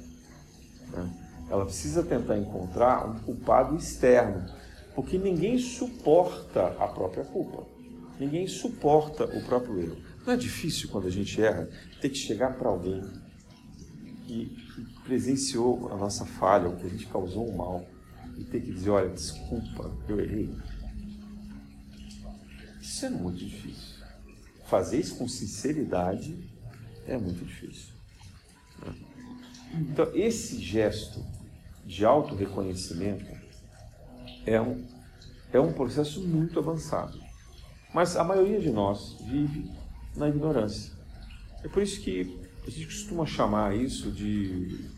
[0.91, 1.09] Né?
[1.49, 4.45] Ela precisa tentar encontrar um culpado externo,
[4.93, 7.65] porque ninguém suporta a própria culpa.
[8.19, 9.97] Ninguém suporta o próprio erro.
[10.25, 11.69] Não é difícil quando a gente erra
[12.01, 13.01] ter que chegar para alguém
[14.25, 14.67] que,
[15.05, 17.87] presenciou a nossa falha, ou que a gente causou um mal,
[18.37, 20.53] e ter que dizer: olha, desculpa, eu errei.
[22.81, 24.03] Isso é muito difícil.
[24.65, 26.37] Fazer isso com sinceridade
[27.07, 27.96] é muito difícil.
[29.73, 31.23] Então, esse gesto
[31.85, 33.25] de auto-reconhecimento
[34.45, 34.83] é um,
[35.51, 37.19] é um processo muito avançado.
[37.93, 39.71] Mas a maioria de nós vive
[40.15, 40.93] na ignorância.
[41.63, 44.89] É por isso que a gente costuma chamar isso de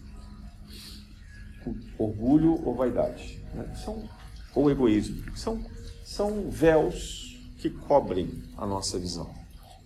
[1.98, 3.72] orgulho ou vaidade, né?
[3.76, 4.10] são,
[4.56, 5.38] ou egoísmo.
[5.38, 5.64] São,
[6.04, 9.30] são véus que cobrem a nossa visão,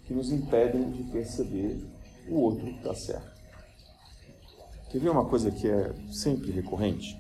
[0.06, 1.84] que nos impedem de perceber
[2.30, 3.33] o outro que está certo.
[4.94, 7.20] Quer ver uma coisa que é sempre recorrente?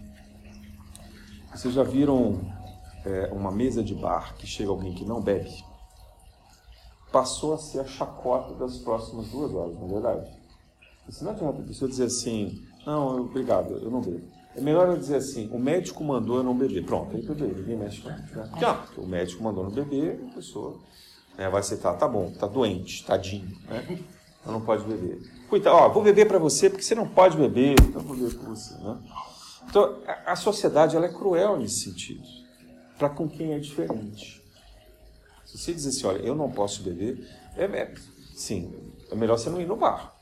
[1.51, 2.39] Vocês já viram
[3.03, 5.49] é, uma mesa de bar que chega alguém que não bebe?
[7.11, 10.31] Passou a ser a chacota das próximas duas horas, não é verdade?
[11.09, 14.21] Você não adianta a pessoa dizer assim, não, obrigado, eu não bebo.
[14.55, 16.85] É melhor eu dizer assim, o médico mandou eu não beber.
[16.85, 18.35] Pronto, aí beber, ninguém mexe com isso.
[18.35, 18.49] Né?
[18.85, 20.79] Porque, o médico mandou não beber, a pessoa
[21.35, 23.99] né, vai aceitar, tá bom, tá doente, tadinho, né?
[24.45, 25.19] Não pode beber.
[25.65, 28.73] Ó, vou beber para você porque você não pode beber, então vou beber para você.
[28.75, 28.97] Né?
[29.69, 32.23] Então, a, a sociedade ela é cruel nesse sentido,
[32.97, 34.41] para com quem é diferente.
[35.45, 37.93] Se você diz assim, olha, eu não posso beber, é, é,
[38.35, 38.73] sim,
[39.11, 40.15] é melhor você não ir no bar,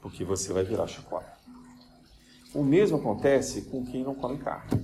[0.00, 1.38] porque você vai virar chacota.
[2.54, 4.82] O mesmo acontece com quem não come carne.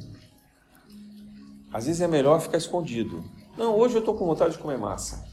[1.72, 3.24] Às vezes é melhor ficar escondido.
[3.56, 5.26] Não, hoje eu estou com vontade de comer massa.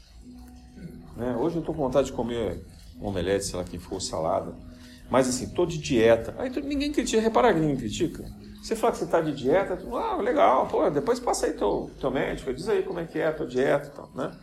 [1.16, 1.36] Né?
[1.36, 2.64] Hoje eu estou com vontade de comer
[3.00, 4.54] omelete, sei lá quem for, salada.
[5.10, 6.34] Mas assim, tô de dieta.
[6.38, 8.24] Aí ninguém critica, repara que ninguém critica.
[8.62, 12.10] Você fala que você está de dieta, ah, legal, pô, depois passa aí teu, teu
[12.10, 14.34] médico, diz aí como é que é a tua dieta e tal, né?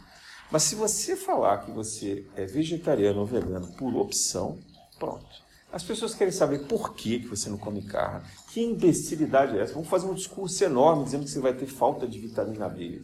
[0.52, 4.60] Mas se você falar que você é vegetariano ou vegano por opção,
[5.00, 5.26] pronto.
[5.74, 8.28] As pessoas querem saber por que, que você não come carne.
[8.52, 9.74] Que imbecilidade é essa?
[9.74, 13.02] Vamos fazer um discurso enorme dizendo que você vai ter falta de vitamina B,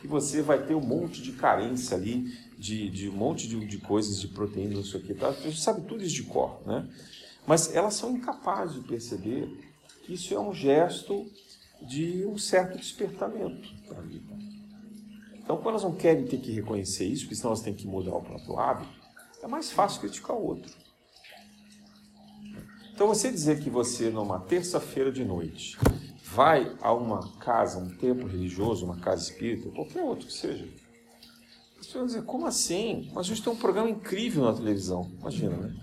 [0.00, 3.78] que você vai ter um monte de carência ali de, de um monte de, de
[3.78, 5.14] coisas, de proteínas, não sei o que.
[5.14, 5.28] Tá?
[5.28, 6.88] A gente sabe tudo isso de cor, né?
[7.46, 9.48] Mas elas são incapazes de perceber
[10.04, 11.26] que isso é um gesto
[11.82, 14.34] de um certo despertamento para a vida.
[15.34, 18.14] Então, quando elas não querem ter que reconhecer isso, porque senão elas têm que mudar
[18.14, 19.00] o próprio hábito,
[19.42, 20.72] é mais fácil criticar o outro.
[22.92, 25.78] Então você dizer que você, numa terça-feira de noite,
[26.32, 30.66] vai a uma casa, um templo religioso, uma casa espírita, qualquer outro que seja,
[31.80, 33.10] você vai dizer, como assim?
[33.12, 35.10] Mas hoje tem um programa incrível na televisão.
[35.18, 35.74] Imagina, né?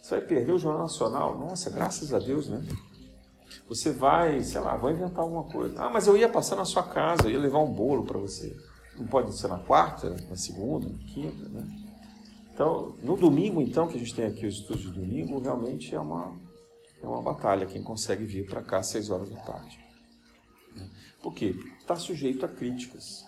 [0.00, 1.38] Você vai perder o Jornal Nacional?
[1.38, 2.66] Nossa, graças a Deus, né?
[3.68, 5.80] Você vai, sei lá, vai inventar alguma coisa.
[5.80, 8.56] Ah, mas eu ia passar na sua casa, eu ia levar um bolo para você.
[8.98, 11.64] Não pode ser na quarta, na segunda, na quinta, né?
[12.52, 16.00] Então, no domingo, então, que a gente tem aqui os estudos de domingo, realmente é
[16.00, 16.34] uma,
[17.02, 19.78] é uma batalha quem consegue vir para cá às seis horas da tarde.
[21.22, 21.54] Por quê?
[21.78, 23.24] Está sujeito a críticas.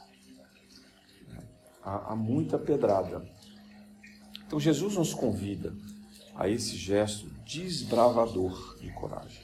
[1.83, 3.27] Há, há muita pedrada.
[4.47, 5.75] Então, Jesus nos convida
[6.35, 9.43] a esse gesto desbravador de coragem.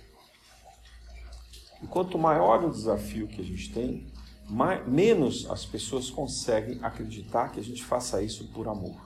[1.82, 4.12] E quanto maior o desafio que a gente tem,
[4.48, 8.96] mais, menos as pessoas conseguem acreditar que a gente faça isso por amor.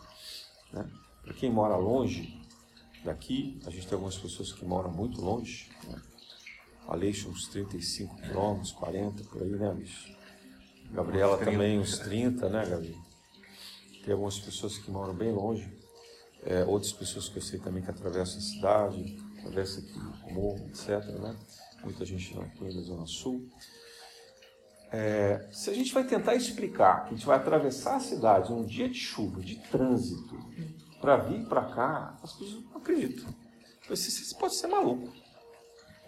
[0.73, 0.89] Né?
[1.23, 2.42] Para quem mora longe
[3.05, 5.71] daqui, a gente tem algumas pessoas que moram muito longe.
[5.89, 6.01] Né?
[6.87, 10.13] Aleixo uns 35 quilômetros, 40 por aí, né, bicho?
[10.91, 12.97] Gabriela também uns 30, né, Gabi?
[14.05, 15.73] Tem algumas pessoas que moram bem longe.
[16.45, 20.67] É, outras pessoas que eu sei também que atravessam a cidade, atravessam aqui o morro,
[20.69, 21.05] etc.
[21.21, 21.37] Né?
[21.85, 23.49] Muita gente aqui na Zona Sul.
[24.91, 28.65] É, se a gente vai tentar explicar que a gente vai atravessar a cidade num
[28.65, 30.37] dia de chuva, de trânsito,
[31.03, 33.29] para vir para cá, as pessoas não acreditam.
[33.89, 35.13] Você, você pode ser maluco.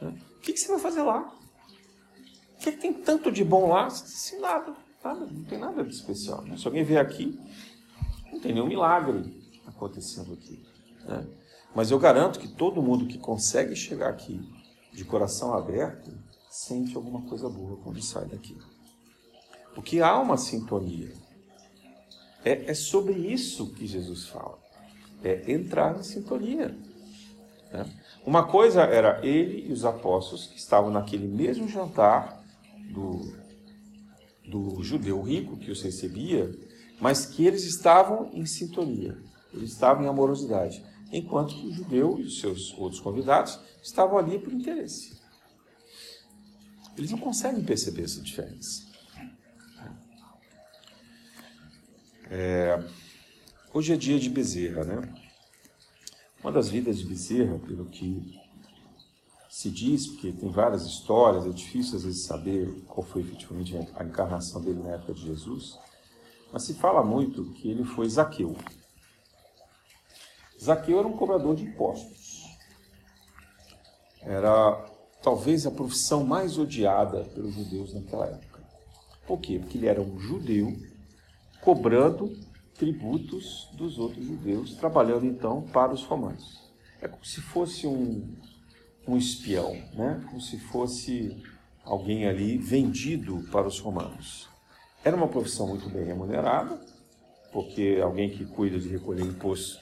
[0.01, 0.17] Né?
[0.37, 1.35] O que, que, você vai fazer lá?
[2.55, 3.87] O que, que tem tanto de bom lá?
[3.87, 6.43] Assim, nada, nada, não tem nada de especial.
[6.43, 6.57] Né?
[6.57, 7.37] Se alguém vier aqui,
[8.33, 10.65] não tem nenhum milagre acontecendo aqui.
[11.01, 11.27] Né?
[11.75, 14.41] Mas eu garanto que todo mundo que consegue chegar aqui
[14.93, 16.17] de coração aberto
[16.49, 18.57] sente alguma coisa boa quando sai daqui.
[19.75, 21.13] Porque há uma sintonia.
[22.45, 24.64] É, é sobre isso que Jesus fala.
[25.25, 26.77] É entrar em sintonia.
[27.73, 27.87] Né?
[28.25, 32.45] Uma coisa era ele e os apóstolos que estavam naquele mesmo jantar
[32.93, 33.35] do,
[34.47, 36.51] do judeu rico que os recebia,
[37.01, 39.19] mas que eles estavam em sintonia,
[39.53, 44.39] eles estavam em amorosidade, enquanto que o judeu e os seus outros convidados estavam ali
[44.39, 45.21] por interesse.
[46.97, 48.85] Eles não conseguem perceber essa diferença.
[52.31, 52.83] É,
[53.75, 55.15] hoje é dia de Bezerra, né?
[56.41, 58.41] Uma das vidas de Bezerra, pelo que
[59.51, 64.05] se diz, porque tem várias histórias, é difícil às vezes saber qual foi efetivamente a
[64.05, 65.77] encarnação dele na época de Jesus,
[66.53, 68.57] mas se fala muito que ele foi Zaqueu.
[70.63, 72.45] Zaqueu era um cobrador de impostos.
[74.23, 74.89] Era
[75.21, 78.63] talvez a profissão mais odiada pelos judeus naquela época.
[79.27, 79.59] Por quê?
[79.59, 80.77] Porque ele era um judeu
[81.61, 82.33] cobrando
[82.75, 86.61] tributos dos outros judeus, trabalhando então para os romanos.
[87.01, 88.35] É como se fosse um,
[89.07, 90.23] um espião, né?
[90.29, 91.43] como se fosse
[91.85, 94.49] alguém ali vendido para os romanos.
[95.05, 96.81] Era uma profissão muito bem remunerada,
[97.53, 99.81] porque alguém que cuida de recolher impostos,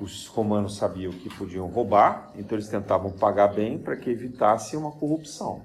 [0.00, 4.90] os romanos sabiam que podiam roubar, então eles tentavam pagar bem para que evitasse uma
[4.90, 5.62] corrupção.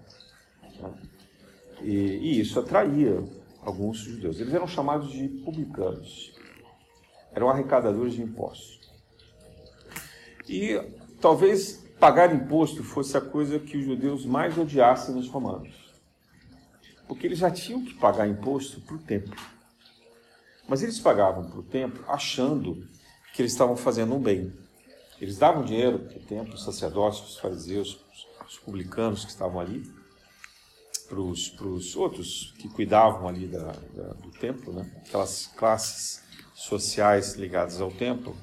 [0.81, 0.93] Né?
[1.81, 3.23] E, e isso atraía
[3.61, 4.39] alguns judeus.
[4.39, 6.34] Eles eram chamados de publicanos.
[7.35, 8.79] Eram arrecadadores de impostos.
[10.47, 10.81] E
[11.19, 15.93] talvez pagar imposto fosse a coisa que os judeus mais odiassem nos romanos.
[17.07, 19.35] Porque eles já tinham que pagar imposto para o templo.
[20.67, 22.87] Mas eles pagavam para o templo achando
[23.33, 24.53] que eles estavam fazendo um bem.
[25.21, 28.03] Eles davam dinheiro para o templo, os sacerdotes, os fariseus,
[28.47, 29.83] os publicanos que estavam ali,
[31.07, 34.91] para os outros que cuidavam ali da, da, do templo, né?
[35.05, 36.23] aquelas classes
[36.55, 38.35] sociais ligadas ao templo,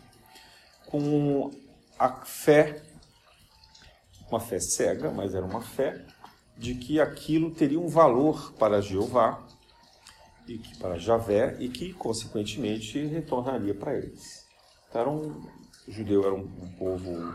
[0.87, 1.51] com
[1.99, 2.83] a fé,
[4.29, 6.05] uma fé cega, mas era uma fé,
[6.57, 9.43] de que aquilo teria um valor para Jeová
[10.47, 14.47] e que, para Javé e que, consequentemente, retornaria para eles.
[14.89, 15.49] Então, era um,
[15.89, 17.35] o judeu era um, um povo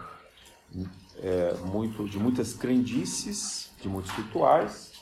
[1.17, 4.93] é, muito de muitas crendices, de muitos rituais,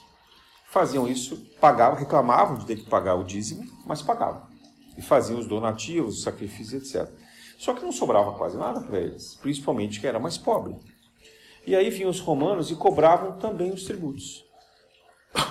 [0.69, 4.54] faziam isso, pagavam, reclamavam de ter que pagar o dízimo, mas pagavam.
[4.97, 7.11] E faziam os donativos, os sacrifícios, etc.
[7.57, 10.75] Só que não sobrava quase nada para eles, principalmente quem era mais pobre.
[11.65, 14.45] E aí vinham os romanos e cobravam também os tributos.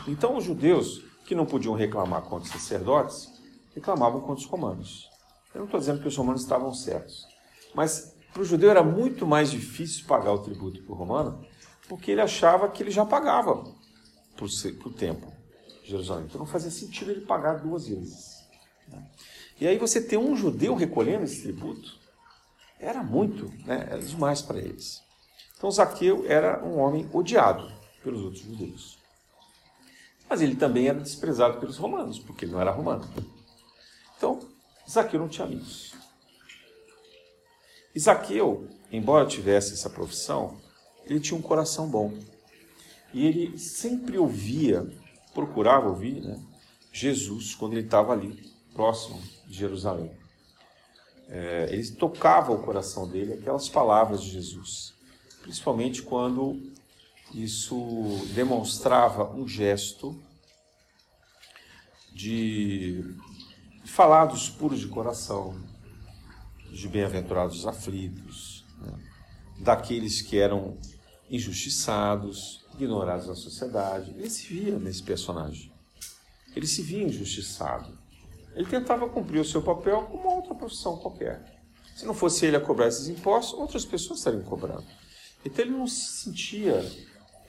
[0.07, 3.33] Então os judeus, que não podiam reclamar contra os sacerdotes,
[3.75, 5.11] reclamavam contra os romanos.
[5.53, 7.27] Eu não estou dizendo que os romanos estavam certos,
[7.75, 11.45] mas para o judeu era muito mais difícil pagar o tributo para o romano,
[11.89, 13.65] porque ele achava que ele já pagava
[14.35, 15.33] para o templo
[15.83, 16.25] de Jerusalém.
[16.27, 18.45] Então não fazia sentido ele pagar duas vezes.
[18.89, 19.07] Né?
[19.61, 21.99] E aí você ter um judeu recolhendo esse tributo
[22.79, 23.87] era muito, né?
[23.91, 25.03] era demais para eles.
[25.57, 28.99] Então Zaqueu era um homem odiado pelos outros judeus.
[30.29, 33.09] Mas ele também era desprezado pelos romanos, porque ele não era romano.
[34.17, 34.41] Então,
[34.89, 35.95] Zaqueu não tinha amigos.
[37.95, 40.59] E Zaqueu, embora tivesse essa profissão,
[41.07, 42.13] ele tinha um coração bom.
[43.13, 44.87] E ele sempre ouvia,
[45.33, 46.41] procurava ouvir, né,
[46.93, 50.11] Jesus quando ele estava ali, próximo de Jerusalém.
[51.29, 54.93] É, ele tocava o coração dele aquelas palavras de Jesus,
[55.43, 56.61] principalmente quando
[57.33, 57.77] isso
[58.35, 60.21] demonstrava um gesto
[62.13, 63.03] de
[63.85, 65.61] falar dos puros de coração,
[66.71, 68.93] de bem-aventurados aflitos, né?
[69.61, 70.79] daqueles que eram
[71.31, 74.11] injustiçados, ignorados na sociedade.
[74.13, 75.73] Ele se via nesse personagem.
[76.55, 78.04] Ele se via injustiçado.
[78.55, 81.43] Ele tentava cumprir o seu papel como outra profissão qualquer.
[81.97, 84.85] Se não fosse ele a cobrar esses impostos, outras pessoas estariam cobrando.
[85.45, 86.85] Então ele não se sentia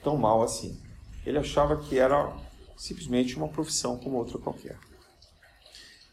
[0.02, 0.80] tão mal assim.
[1.24, 2.36] Ele achava que era
[2.76, 4.78] simplesmente uma profissão como outra qualquer.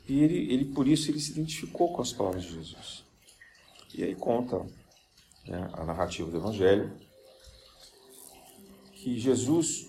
[0.07, 3.03] E ele, ele por isso ele se identificou com as palavras de Jesus.
[3.93, 4.59] E aí conta
[5.47, 6.91] né, a narrativa do Evangelho
[8.93, 9.87] que Jesus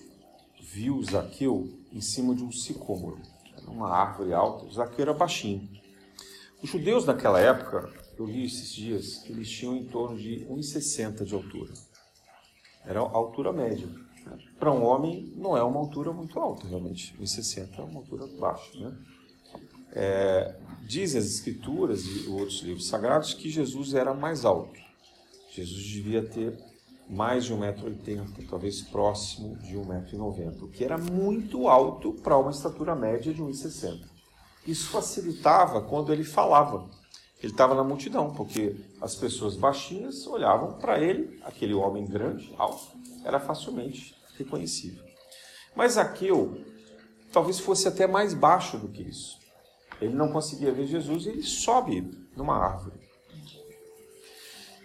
[0.61, 3.21] viu Zaqueu em cima de um sicômoro,
[3.67, 4.73] uma árvore alta.
[4.73, 5.69] Zaqueu era baixinho.
[6.63, 11.35] Os judeus naquela época, eu li esses dias, eles tinham em torno de 1,60 de
[11.35, 11.73] altura.
[12.85, 13.89] Era a altura média.
[14.59, 17.15] Para um homem, não é uma altura muito alta, realmente.
[17.21, 18.79] 1,60 é uma altura baixa.
[18.79, 18.97] Né?
[19.93, 24.81] É, dizem as Escrituras e outros livros sagrados que Jesus era mais alto.
[25.51, 26.57] Jesus devia ter
[27.09, 32.95] mais de 1,80m, talvez próximo de 1,90m, o que era muito alto para uma estatura
[32.95, 34.01] média de 1,60m.
[34.67, 36.89] Isso facilitava quando ele falava.
[37.43, 42.97] Ele estava na multidão, porque as pessoas baixinhas olhavam para ele, aquele homem grande, alto,
[43.23, 45.05] era facilmente reconhecível.
[45.77, 46.65] Mas Zaqueu
[47.31, 49.39] talvez fosse até mais baixo do que isso.
[50.01, 52.94] Ele não conseguia ver Jesus e ele sobe numa árvore.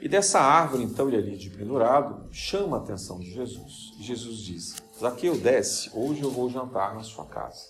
[0.01, 3.93] E dessa árvore, então, ele ali de pendurado, chama a atenção de Jesus.
[3.99, 7.65] E Jesus diz: Zaqueu, desce, hoje eu vou jantar na sua casa.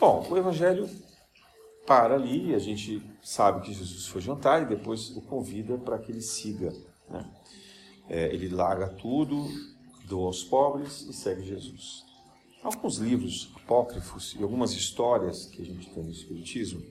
[0.00, 0.88] Bom, o evangelho
[1.86, 6.10] para ali, a gente sabe que Jesus foi jantar e depois o convida para que
[6.10, 6.72] ele siga.
[7.08, 7.30] Né?
[8.08, 9.46] É, ele larga tudo,
[10.06, 12.04] doa aos pobres e segue Jesus.
[12.62, 16.82] Alguns livros apócrifos e algumas histórias que a gente tem no Espiritismo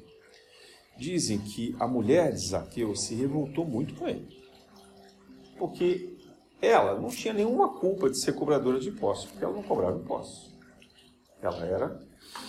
[1.02, 4.28] dizem que a mulher de Zaqueu se revoltou muito com ele.
[5.58, 6.16] Porque
[6.62, 10.54] ela não tinha nenhuma culpa de ser cobradora de impostos, porque ela não cobrava impostos.
[11.42, 12.00] Ela era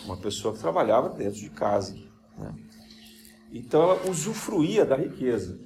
[0.05, 1.97] uma pessoa que trabalhava dentro de casa.
[2.37, 2.55] Né?
[3.51, 5.59] Então ela usufruía da riqueza.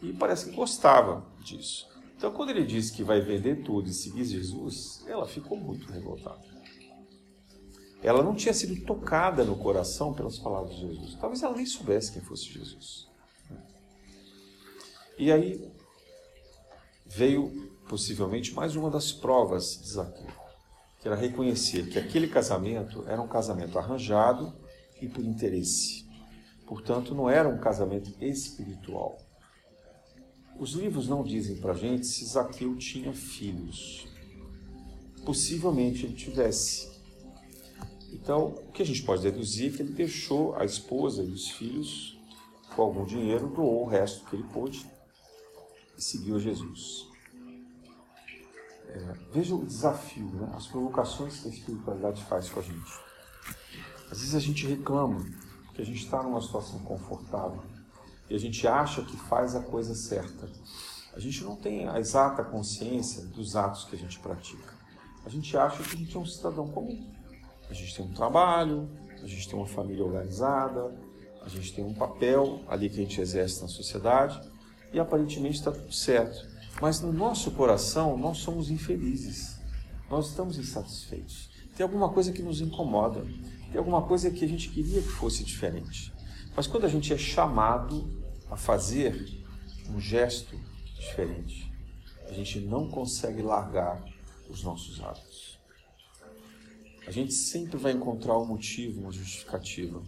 [0.00, 1.88] E parece que gostava disso.
[2.16, 6.55] Então, quando ele disse que vai vender tudo e seguir Jesus, ela ficou muito revoltada.
[8.06, 11.16] Ela não tinha sido tocada no coração pelas palavras de Jesus.
[11.16, 13.08] Talvez ela nem soubesse quem fosse Jesus.
[15.18, 15.68] E aí
[17.04, 20.30] veio possivelmente mais uma das provas de Zaqueu,
[21.00, 24.54] que era reconhecer que aquele casamento era um casamento arranjado
[25.02, 26.06] e por interesse.
[26.64, 29.18] Portanto, não era um casamento espiritual.
[30.60, 34.06] Os livros não dizem para gente se Zaqueu tinha filhos.
[35.24, 36.95] Possivelmente ele tivesse.
[38.12, 41.50] Então, o que a gente pode deduzir é que ele deixou a esposa e os
[41.50, 42.16] filhos
[42.76, 44.86] com algum dinheiro, doou o resto que ele pôde
[45.96, 47.08] e seguiu a Jesus.
[48.88, 50.52] É, veja o desafio, né?
[50.54, 52.92] as provocações que a espiritualidade faz com a gente.
[54.10, 55.24] Às vezes a gente reclama
[55.74, 57.62] que a gente está numa situação confortável
[58.28, 60.48] e a gente acha que faz a coisa certa.
[61.14, 64.74] A gente não tem a exata consciência dos atos que a gente pratica.
[65.24, 67.15] A gente acha que a gente é um cidadão comum.
[67.68, 68.88] A gente tem um trabalho,
[69.22, 70.94] a gente tem uma família organizada,
[71.42, 74.40] a gente tem um papel ali que a gente exerce na sociedade
[74.92, 76.46] e aparentemente está tudo certo.
[76.80, 79.58] Mas no nosso coração nós somos infelizes,
[80.10, 81.50] nós estamos insatisfeitos.
[81.76, 83.24] Tem alguma coisa que nos incomoda,
[83.70, 86.12] tem alguma coisa que a gente queria que fosse diferente.
[86.54, 88.08] Mas quando a gente é chamado
[88.50, 89.44] a fazer
[89.90, 90.58] um gesto
[90.94, 91.72] diferente,
[92.28, 94.02] a gente não consegue largar
[94.48, 95.55] os nossos hábitos.
[97.06, 100.02] A gente sempre vai encontrar um motivo, uma justificativa.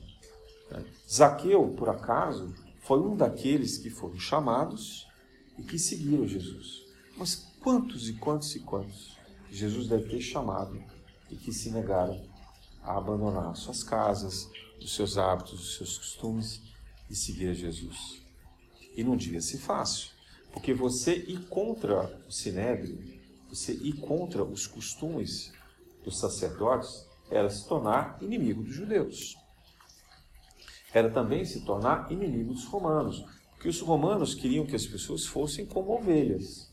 [1.08, 5.06] Zaqueu, por acaso, foi um daqueles que foram chamados
[5.56, 6.84] e que seguiram Jesus.
[7.16, 9.16] Mas quantos e quantos e quantos
[9.50, 10.82] Jesus deve ter chamado
[11.30, 12.20] e que se negaram
[12.82, 14.48] a abandonar suas casas,
[14.80, 16.60] os seus hábitos, os seus costumes
[17.10, 18.22] e seguir a Jesus.
[18.96, 20.10] E não devia ser fácil,
[20.52, 22.98] Porque você ir contra o sinédrio,
[23.48, 25.52] você ir contra os costumes
[26.04, 29.36] dos sacerdotes, era se tornar inimigo dos judeus.
[30.92, 33.24] Era também se tornar inimigo dos romanos.
[33.50, 36.72] Porque os romanos queriam que as pessoas fossem como ovelhas,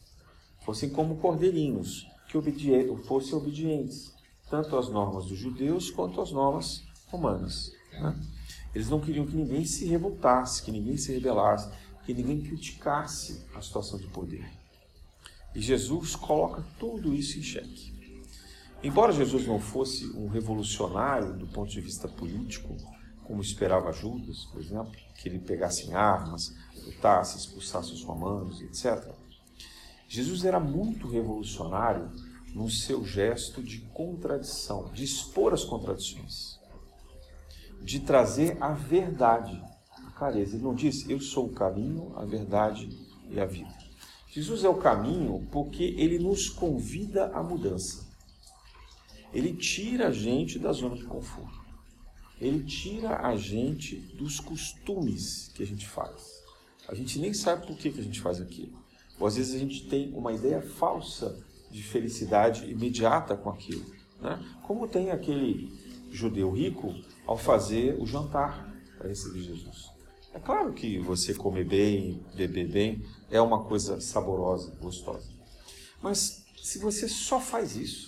[0.63, 2.71] fossem como cordeirinhos, que obedi
[3.05, 4.13] fossem obedientes,
[4.49, 7.71] tanto às normas dos judeus quanto às normas romanas.
[7.91, 8.15] Né?
[8.73, 11.71] Eles não queriam que ninguém se revoltasse, que ninguém se rebelasse,
[12.05, 14.47] que ninguém criticasse a situação de poder.
[15.55, 17.95] E Jesus coloca tudo isso em xeque.
[18.85, 22.77] Embora Jesus não fosse um revolucionário do ponto de vista político,
[23.23, 26.53] como esperava Judas, por exemplo, que ele pegasse em armas,
[26.85, 29.11] lutasse, expulsasse os romanos, etc.
[30.07, 32.11] Jesus era muito revolucionário
[32.53, 36.59] no seu gesto de contradição, de expor as contradições,
[37.81, 39.59] de trazer a verdade,
[40.05, 40.57] a clareza.
[40.57, 42.87] Ele não disse, eu sou o caminho, a verdade
[43.31, 43.73] e a vida.
[44.29, 48.04] Jesus é o caminho porque ele nos convida à mudança.
[49.33, 51.65] Ele tira a gente da zona de conforto.
[52.39, 56.43] Ele tira a gente dos costumes que a gente faz.
[56.87, 58.77] A gente nem sabe por que, que a gente faz aquilo.
[59.19, 63.85] Ou às vezes a gente tem uma ideia falsa de felicidade imediata com aquilo.
[64.21, 64.43] Né?
[64.63, 65.71] Como tem aquele
[66.11, 66.93] judeu rico
[67.25, 69.91] ao fazer o jantar para receber Jesus.
[70.33, 75.29] É claro que você comer bem, beber bem, é uma coisa saborosa, gostosa.
[76.01, 78.04] Mas se você só faz isso,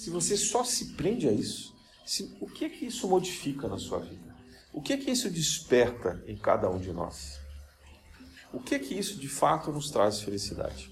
[0.00, 1.76] se você só se prende a isso,
[2.06, 4.34] se, o que é que isso modifica na sua vida?
[4.72, 7.38] O que é que isso desperta em cada um de nós?
[8.50, 10.90] O que é que isso de fato nos traz felicidade?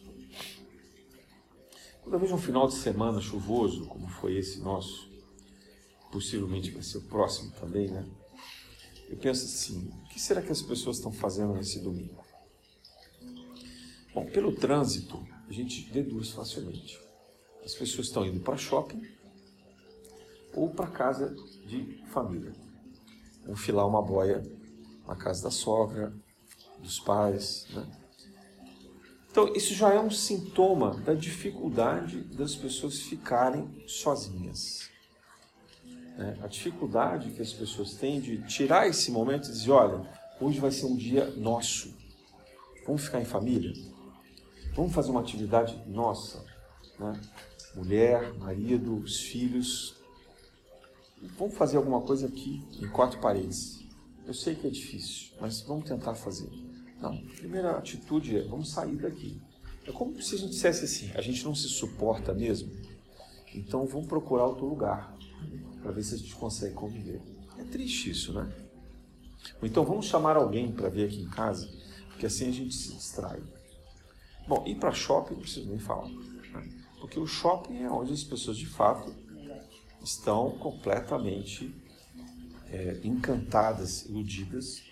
[2.02, 5.10] Quando eu vejo um final de semana chuvoso, como foi esse nosso,
[6.12, 8.06] possivelmente vai ser o próximo também, né?
[9.08, 12.22] Eu penso assim: o que será que as pessoas estão fazendo nesse domingo?
[14.12, 17.07] Bom, pelo trânsito, a gente deduz facilmente.
[17.68, 19.02] As pessoas estão indo para shopping
[20.54, 22.54] ou para casa de família.
[23.46, 24.42] Enfilar uma boia
[25.06, 26.10] na casa da sogra,
[26.78, 27.66] dos pais.
[27.74, 27.86] Né?
[29.30, 34.88] Então, isso já é um sintoma da dificuldade das pessoas ficarem sozinhas.
[36.16, 36.38] Né?
[36.42, 40.10] A dificuldade que as pessoas têm de tirar esse momento e dizer: olha,
[40.40, 41.94] hoje vai ser um dia nosso.
[42.86, 43.74] Vamos ficar em família?
[44.74, 46.42] Vamos fazer uma atividade nossa?
[46.98, 47.12] Né?
[47.74, 49.96] Mulher, marido, os filhos.
[51.36, 53.80] Vamos fazer alguma coisa aqui em quatro paredes.
[54.26, 56.50] Eu sei que é difícil, mas vamos tentar fazer.
[57.00, 59.40] Não, a primeira atitude é: vamos sair daqui.
[59.86, 62.70] É como se a gente dissesse assim: a gente não se suporta mesmo,
[63.54, 65.16] então vamos procurar outro lugar
[65.82, 67.20] para ver se a gente consegue conviver.
[67.58, 68.52] É triste isso, né?
[69.60, 71.68] Ou então vamos chamar alguém para vir aqui em casa,
[72.08, 73.40] porque assim a gente se distrai.
[74.46, 76.87] Bom, ir para shopping não preciso nem falar, né?
[77.00, 79.14] Porque o shopping é onde as pessoas de fato
[80.02, 81.74] estão completamente
[82.70, 84.82] é, encantadas, iludidas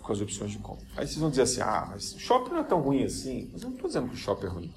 [0.00, 0.86] com as opções de compra.
[0.96, 3.48] Aí vocês vão dizer assim: ah, mas o shopping não é tão ruim assim.
[3.52, 4.74] Mas eu não estou dizendo que o shopping é ruim.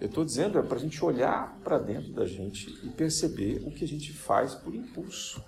[0.00, 3.72] Eu estou dizendo é para a gente olhar para dentro da gente e perceber o
[3.72, 5.42] que a gente faz por impulso.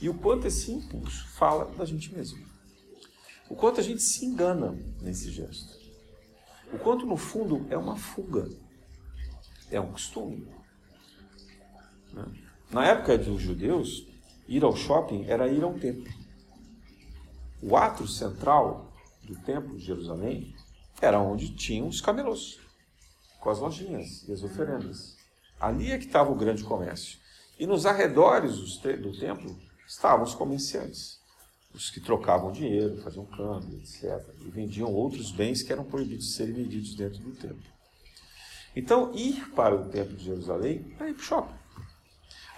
[0.00, 2.44] E o quanto esse impulso fala da gente mesmo.
[3.48, 5.74] O quanto a gente se engana nesse gesto.
[6.72, 8.48] O quanto, no fundo, é uma fuga.
[9.70, 10.46] É um costume.
[12.70, 14.06] Na época dos judeus,
[14.48, 16.12] ir ao shopping era ir a um templo.
[17.62, 18.92] O átrio central
[19.22, 20.54] do templo de Jerusalém
[21.00, 22.58] era onde tinham os camelôs
[23.46, 25.16] com as lojinhas e as oferendas.
[25.60, 27.18] Ali é que estava o grande comércio.
[27.58, 29.56] E nos arredores do templo
[29.86, 31.20] estavam os comerciantes,
[31.72, 34.20] os que trocavam dinheiro, faziam câmbio, etc.
[34.44, 37.75] E vendiam outros bens que eram proibidos de serem vendidos dentro do templo.
[38.76, 41.54] Então, ir para o templo de Jerusalém era ir para o shopping.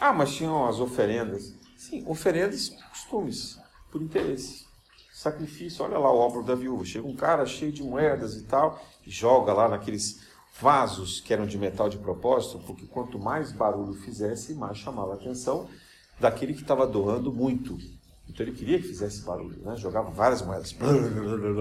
[0.00, 1.54] Ah, mas tinham as oferendas.
[1.76, 3.56] Sim, oferendas, costumes,
[3.90, 4.66] por interesse.
[5.12, 6.84] Sacrifício, olha lá o óbolo da viúva.
[6.84, 10.20] Chega um cara cheio de moedas e tal, e joga lá naqueles
[10.60, 15.14] vasos que eram de metal de propósito, porque quanto mais barulho fizesse, mais chamava a
[15.14, 15.68] atenção
[16.18, 17.78] daquele que estava doando muito.
[18.28, 19.74] Então ele queria que fizesse barulho, né?
[19.76, 20.74] jogava várias moedas,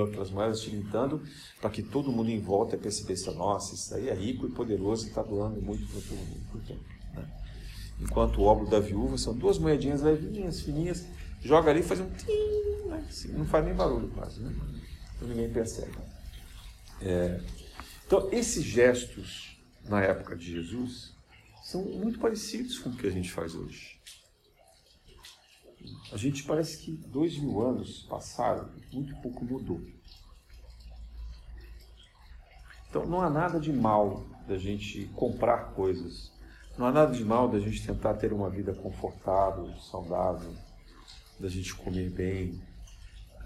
[0.09, 1.22] aquelas moedas tilintando,
[1.61, 5.09] para que todo mundo em volta percebesse, nossa, isso aí é rico e poderoso e
[5.09, 6.86] está doando muito para todo mundo.
[7.13, 7.26] Né?
[8.01, 11.05] Enquanto o óbolo da viúva são duas moedinhas levinhas, fininhas,
[11.41, 13.05] joga ali e faz um tim, né?
[13.09, 14.53] Assim, não faz nem barulho quase, né?
[15.15, 15.97] então ninguém percebe.
[17.01, 17.39] É,
[18.05, 21.15] então, esses gestos na época de Jesus
[21.63, 23.97] são muito parecidos com o que a gente faz hoje.
[26.11, 29.82] A gente parece que dois mil anos passaram e muito pouco mudou.
[32.89, 36.32] Então não há nada de mal da gente comprar coisas.
[36.78, 40.53] Não há nada de mal da gente tentar ter uma vida confortável, saudável,
[41.39, 42.61] da gente comer bem.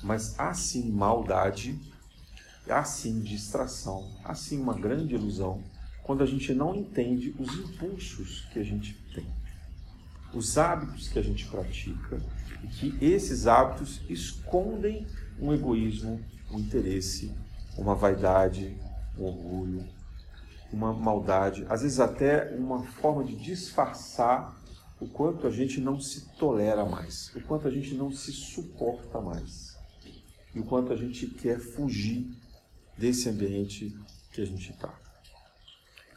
[0.03, 1.79] Mas há sim maldade,
[2.69, 5.63] há sim distração, há sim uma grande ilusão
[6.03, 9.25] quando a gente não entende os impulsos que a gente tem,
[10.33, 12.21] os hábitos que a gente pratica
[12.63, 15.05] e que esses hábitos escondem
[15.39, 17.33] um egoísmo, um interesse,
[17.77, 18.77] uma vaidade,
[19.17, 19.87] um orgulho,
[20.71, 24.57] uma maldade, às vezes até uma forma de disfarçar
[24.99, 29.19] o quanto a gente não se tolera mais, o quanto a gente não se suporta
[29.19, 29.75] mais,
[30.53, 32.31] e o quanto a gente quer fugir
[32.97, 33.97] desse ambiente
[34.31, 34.93] que a gente está,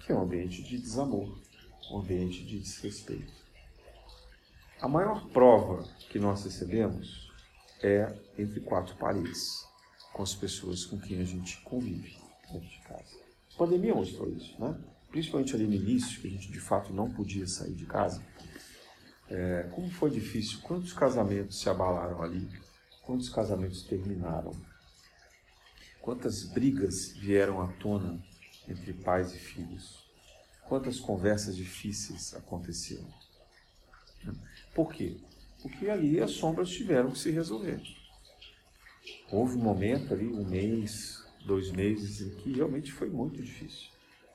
[0.05, 1.37] que é um ambiente de desamor,
[1.91, 3.44] um ambiente de desrespeito.
[4.85, 7.33] A maior prova que nós recebemos
[7.83, 9.67] é entre quatro paredes,
[10.13, 12.19] com as pessoas com quem a gente convive
[12.53, 13.17] dentro de casa.
[13.55, 14.79] A pandemia mostrou isso, né?
[15.09, 18.23] Principalmente ali no início, que a gente de fato não podia sair de casa.
[19.31, 22.47] É, como foi difícil, quantos casamentos se abalaram ali,
[23.01, 24.53] quantos casamentos terminaram,
[26.03, 28.23] quantas brigas vieram à tona
[28.69, 30.05] entre pais e filhos,
[30.69, 33.09] quantas conversas difíceis aconteceram.
[34.75, 35.17] Por quê?
[35.63, 37.81] Porque ali as sombras tiveram que se resolver.
[39.31, 43.91] Houve um momento ali, um mês, dois meses em que realmente foi muito difícil.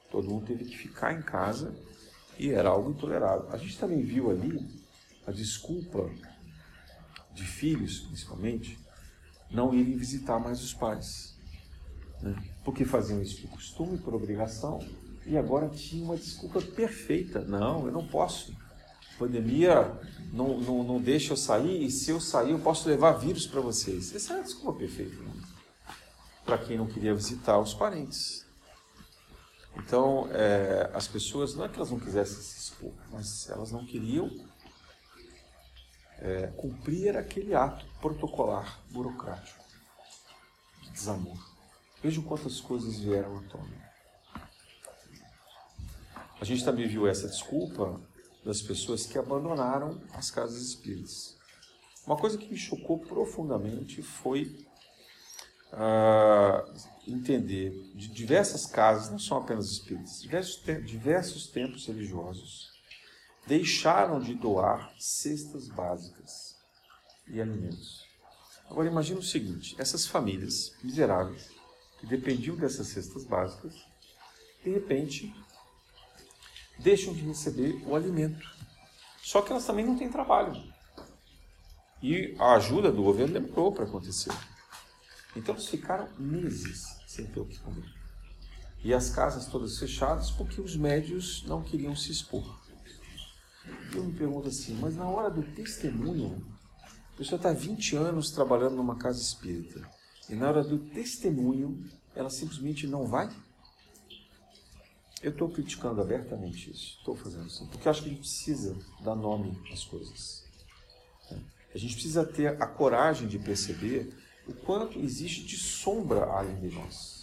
[0.09, 1.75] Todo mundo teve que ficar em casa
[2.37, 3.51] e era algo intolerável.
[3.51, 4.65] A gente também viu ali
[5.27, 6.09] a desculpa
[7.33, 8.77] de filhos, principalmente,
[9.51, 11.37] não irem visitar mais os pais.
[12.21, 12.35] Né?
[12.63, 14.79] Porque faziam isso por costume, por obrigação,
[15.25, 17.41] e agora tinha uma desculpa perfeita.
[17.41, 18.55] Não, eu não posso.
[19.19, 19.99] Pandemia
[20.33, 23.61] não, não, não deixa eu sair, e se eu sair, eu posso levar vírus para
[23.61, 24.15] vocês.
[24.15, 25.21] Essa é a desculpa perfeita.
[25.21, 25.29] Né?
[26.49, 28.43] para quem não queria visitar os parentes.
[29.75, 33.85] Então, é, as pessoas, não é que elas não quisessem se expor, mas elas não
[33.85, 34.31] queriam
[36.17, 39.63] é, cumprir aquele ato protocolar, burocrático,
[40.81, 41.37] de desamor.
[42.01, 43.89] Vejam quantas coisas vieram à tona.
[46.41, 48.01] A gente também viu essa desculpa
[48.49, 51.37] das pessoas que abandonaram as casas espíritas.
[52.03, 54.65] Uma coisa que me chocou profundamente foi
[55.71, 56.73] uh,
[57.07, 62.69] entender de diversas casas, não são apenas espíritas, diversos, diversos templos religiosos
[63.45, 66.55] deixaram de doar cestas básicas
[67.27, 68.03] e alimentos.
[68.67, 71.51] Agora imagine o seguinte: essas famílias miseráveis
[71.99, 73.75] que dependiam dessas cestas básicas,
[74.63, 75.31] de repente
[76.79, 78.47] deixam de receber o alimento.
[79.21, 80.61] Só que elas também não têm trabalho.
[82.01, 84.33] E a ajuda do governo demorou para acontecer.
[85.35, 87.93] Então eles ficaram meses sem ter o que comer.
[88.83, 92.59] E as casas todas fechadas porque os médios não queriam se expor.
[93.93, 96.45] Eu me pergunto assim, mas na hora do testemunho,
[97.13, 99.87] a pessoa está 20 anos trabalhando numa casa espírita,
[100.29, 101.83] e na hora do testemunho,
[102.15, 103.29] ela simplesmente não vai?
[105.21, 109.15] Eu estou criticando abertamente isso, estou fazendo isso, porque acho que a gente precisa dar
[109.15, 110.45] nome às coisas.
[111.73, 114.13] A gente precisa ter a coragem de perceber
[114.47, 117.21] o quanto existe de sombra além de nós.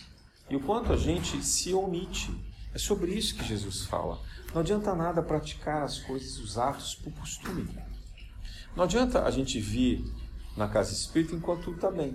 [0.49, 2.31] E o quanto a gente se omite.
[2.73, 4.21] É sobre isso que Jesus fala.
[4.53, 7.67] Não adianta nada praticar as coisas, os atos por costume.
[8.77, 10.05] Não adianta a gente vir
[10.57, 12.15] na casa espírita enquanto tudo está bem,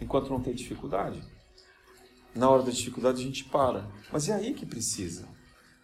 [0.00, 1.22] enquanto não tem dificuldade.
[2.36, 3.88] Na hora da dificuldade a gente para.
[4.12, 5.26] Mas é aí que precisa.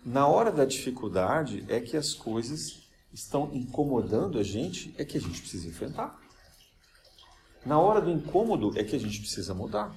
[0.05, 5.20] Na hora da dificuldade é que as coisas estão incomodando a gente, é que a
[5.20, 6.20] gente precisa enfrentar.
[7.64, 9.94] Na hora do incômodo é que a gente precisa mudar.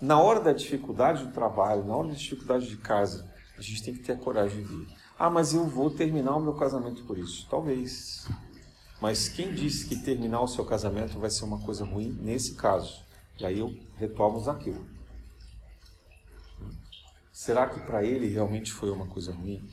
[0.00, 3.92] Na hora da dificuldade do trabalho, na hora da dificuldade de casa, a gente tem
[3.92, 4.88] que ter a coragem de vir.
[5.18, 7.46] Ah, mas eu vou terminar o meu casamento por isso.
[7.50, 8.26] Talvez.
[8.98, 13.02] Mas quem disse que terminar o seu casamento vai ser uma coisa ruim nesse caso?
[13.38, 14.99] E aí eu retomo aquilo.
[17.40, 19.66] Será que para ele realmente foi uma coisa ruim?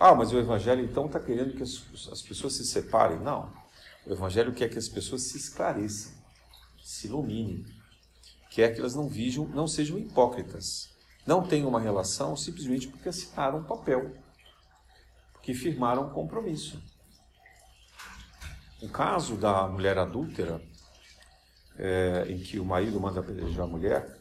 [0.00, 3.18] Ah, mas o Evangelho então está querendo que as, as pessoas se separem?
[3.18, 3.52] Não.
[4.06, 6.14] O Evangelho quer que as pessoas se esclareçam
[6.82, 7.66] se ilumine.
[8.48, 10.96] Quer que elas não vejam, não sejam hipócritas.
[11.26, 14.16] Não tenham uma relação simplesmente porque assinaram um papel,
[15.34, 16.82] porque firmaram um compromisso.
[18.80, 20.58] O caso da mulher adúltera,
[21.76, 24.18] é, em que o marido manda apedrejar a mulher,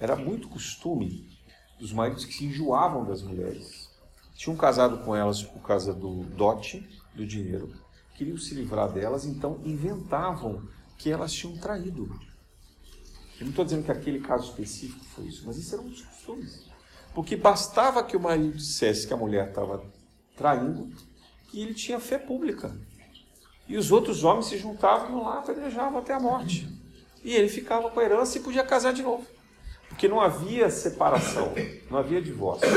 [0.00, 1.37] era muito costume
[1.78, 3.88] dos maridos que se enjoavam das mulheres.
[4.34, 7.72] Tinham casado com elas por causa do dote, do dinheiro,
[8.14, 12.08] queriam se livrar delas, então inventavam que elas tinham traído.
[13.38, 16.02] Eu não estou dizendo que aquele caso específico foi isso, mas isso era um dos
[16.02, 16.66] costumes.
[17.14, 19.84] Porque bastava que o marido dissesse que a mulher estava
[20.36, 20.92] traindo,
[21.48, 22.76] que ele tinha fé pública.
[23.68, 26.68] E os outros homens se juntavam e lá apedrejavam até a morte.
[27.22, 29.24] E ele ficava com a herança e podia casar de novo.
[29.98, 31.52] Porque não havia separação,
[31.90, 32.68] não havia divórcio.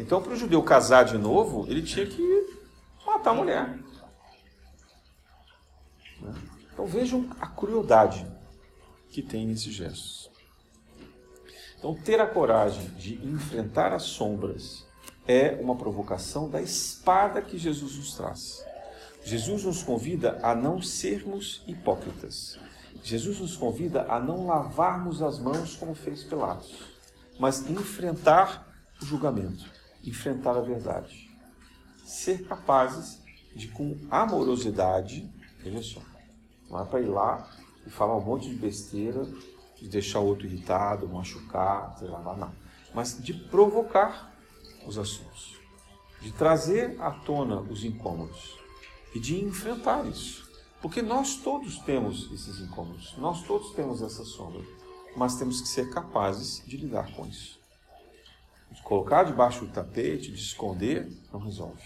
[0.00, 2.58] Então, para o judeu casar de novo, ele tinha que
[3.06, 3.78] matar a mulher.
[6.72, 8.26] Então vejam a crueldade
[9.10, 10.28] que tem nesses gestos.
[11.78, 14.84] Então, ter a coragem de enfrentar as sombras
[15.24, 18.66] é uma provocação da espada que Jesus nos traz.
[19.22, 22.58] Jesus nos convida a não sermos hipócritas.
[23.02, 26.82] Jesus nos convida a não lavarmos as mãos como fez Pilatos,
[27.38, 28.66] mas enfrentar
[29.00, 29.64] o julgamento,
[30.04, 31.28] enfrentar a verdade.
[32.04, 33.22] Ser capazes
[33.54, 36.00] de, com amorosidade, veja só,
[36.68, 37.48] não é para ir lá
[37.86, 39.24] e falar um monte de besteira,
[39.76, 42.52] de deixar o outro irritado, machucar, sei lá, não.
[42.94, 44.34] Mas de provocar
[44.86, 45.56] os assuntos,
[46.20, 48.58] de trazer à tona os incômodos
[49.14, 50.47] e de enfrentar isso.
[50.80, 54.62] Porque nós todos temos esses incômodos, nós todos temos essa sombra,
[55.16, 57.58] mas temos que ser capazes de lidar com isso.
[58.70, 61.82] De colocar debaixo do tapete, de esconder, não resolve.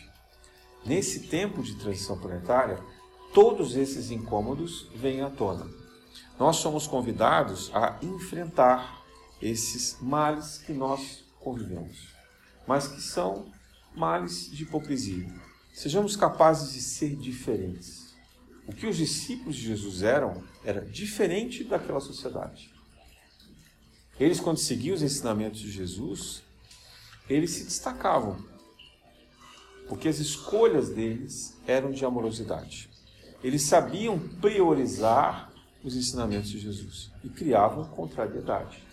[0.85, 2.83] Nesse tempo de transição planetária,
[3.33, 5.67] todos esses incômodos vêm à tona.
[6.39, 9.03] Nós somos convidados a enfrentar
[9.41, 12.09] esses males que nós convivemos,
[12.67, 13.47] mas que são
[13.95, 15.33] males de hipocrisia.
[15.73, 18.02] Sejamos capazes de ser diferentes.
[18.67, 22.73] O que os discípulos de Jesus eram era diferente daquela sociedade.
[24.21, 26.43] Eles, quando seguiam os ensinamentos de Jesus,
[27.29, 28.45] eles se destacavam,
[29.89, 32.89] porque as escolhas deles eram de amorosidade.
[33.43, 35.53] Eles sabiam priorizar
[35.83, 38.85] os ensinamentos de Jesus e criavam contrariedade.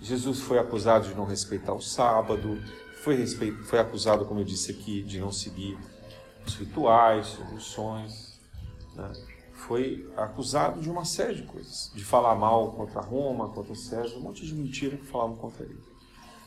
[0.00, 2.62] Jesus foi acusado de não respeitar o sábado,
[3.02, 5.76] foi, respeito, foi acusado, como eu disse aqui, de não seguir
[6.46, 8.33] os rituais, soluções.
[8.94, 9.12] Né?
[9.52, 14.20] Foi acusado de uma série de coisas, de falar mal contra Roma, contra César, um
[14.20, 15.78] monte de mentira que falavam contra ele.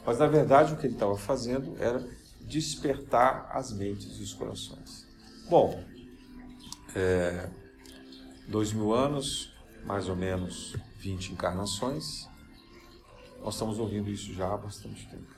[0.06, 2.06] Mas na verdade o que ele estava fazendo era
[2.42, 5.06] despertar as mentes e os corações.
[5.50, 5.84] Bom,
[6.96, 7.50] é,
[8.48, 9.54] dois mil anos,
[9.86, 12.28] mais ou menos 20 encarnações,
[13.42, 15.36] nós estamos ouvindo isso já há bastante tempo.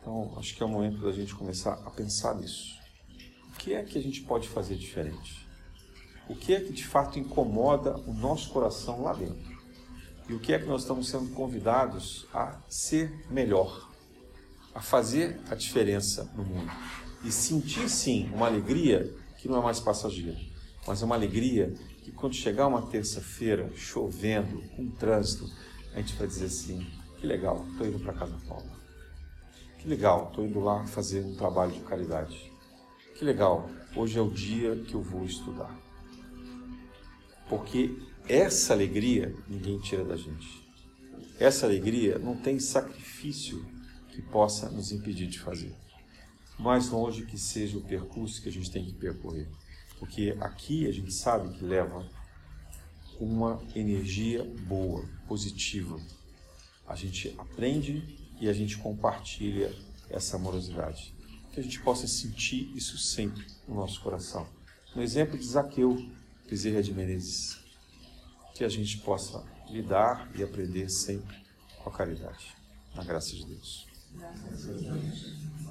[0.00, 2.78] Então, acho que é o momento da gente começar a pensar nisso.
[3.48, 5.47] O que é que a gente pode fazer diferente?
[6.28, 9.58] O que é que de fato incomoda o nosso coração lá dentro?
[10.28, 13.90] E o que é que nós estamos sendo convidados a ser melhor,
[14.74, 16.70] a fazer a diferença no mundo?
[17.24, 20.36] E sentir sim uma alegria que não é mais passageira,
[20.86, 21.72] mas é uma alegria
[22.04, 25.50] que quando chegar uma terça-feira, chovendo, com trânsito,
[25.94, 26.86] a gente vai dizer assim:
[27.18, 28.78] que legal, estou indo para casa Paula.
[29.78, 32.52] Que legal, estou indo lá fazer um trabalho de caridade.
[33.16, 35.87] Que legal, hoje é o dia que eu vou estudar.
[37.48, 37.96] Porque
[38.28, 40.66] essa alegria ninguém tira da gente.
[41.38, 43.64] Essa alegria não tem sacrifício
[44.10, 45.74] que possa nos impedir de fazer
[46.58, 49.48] mais longe que seja o percurso que a gente tem que percorrer.
[49.98, 52.08] Porque aqui a gente sabe que leva
[53.20, 55.98] uma energia boa, positiva.
[56.86, 58.02] A gente aprende
[58.40, 59.72] e a gente compartilha
[60.10, 61.14] essa amorosidade.
[61.52, 64.46] Que a gente possa sentir isso sempre no nosso coração.
[64.94, 66.10] No exemplo de Zaqueu
[66.48, 67.58] Bezerra de Menezes,
[68.54, 71.36] que a gente possa lidar e aprender sempre
[71.82, 72.56] com a caridade.
[72.94, 73.86] Na graça de Deus.
[74.14, 75.67] Graças a Deus.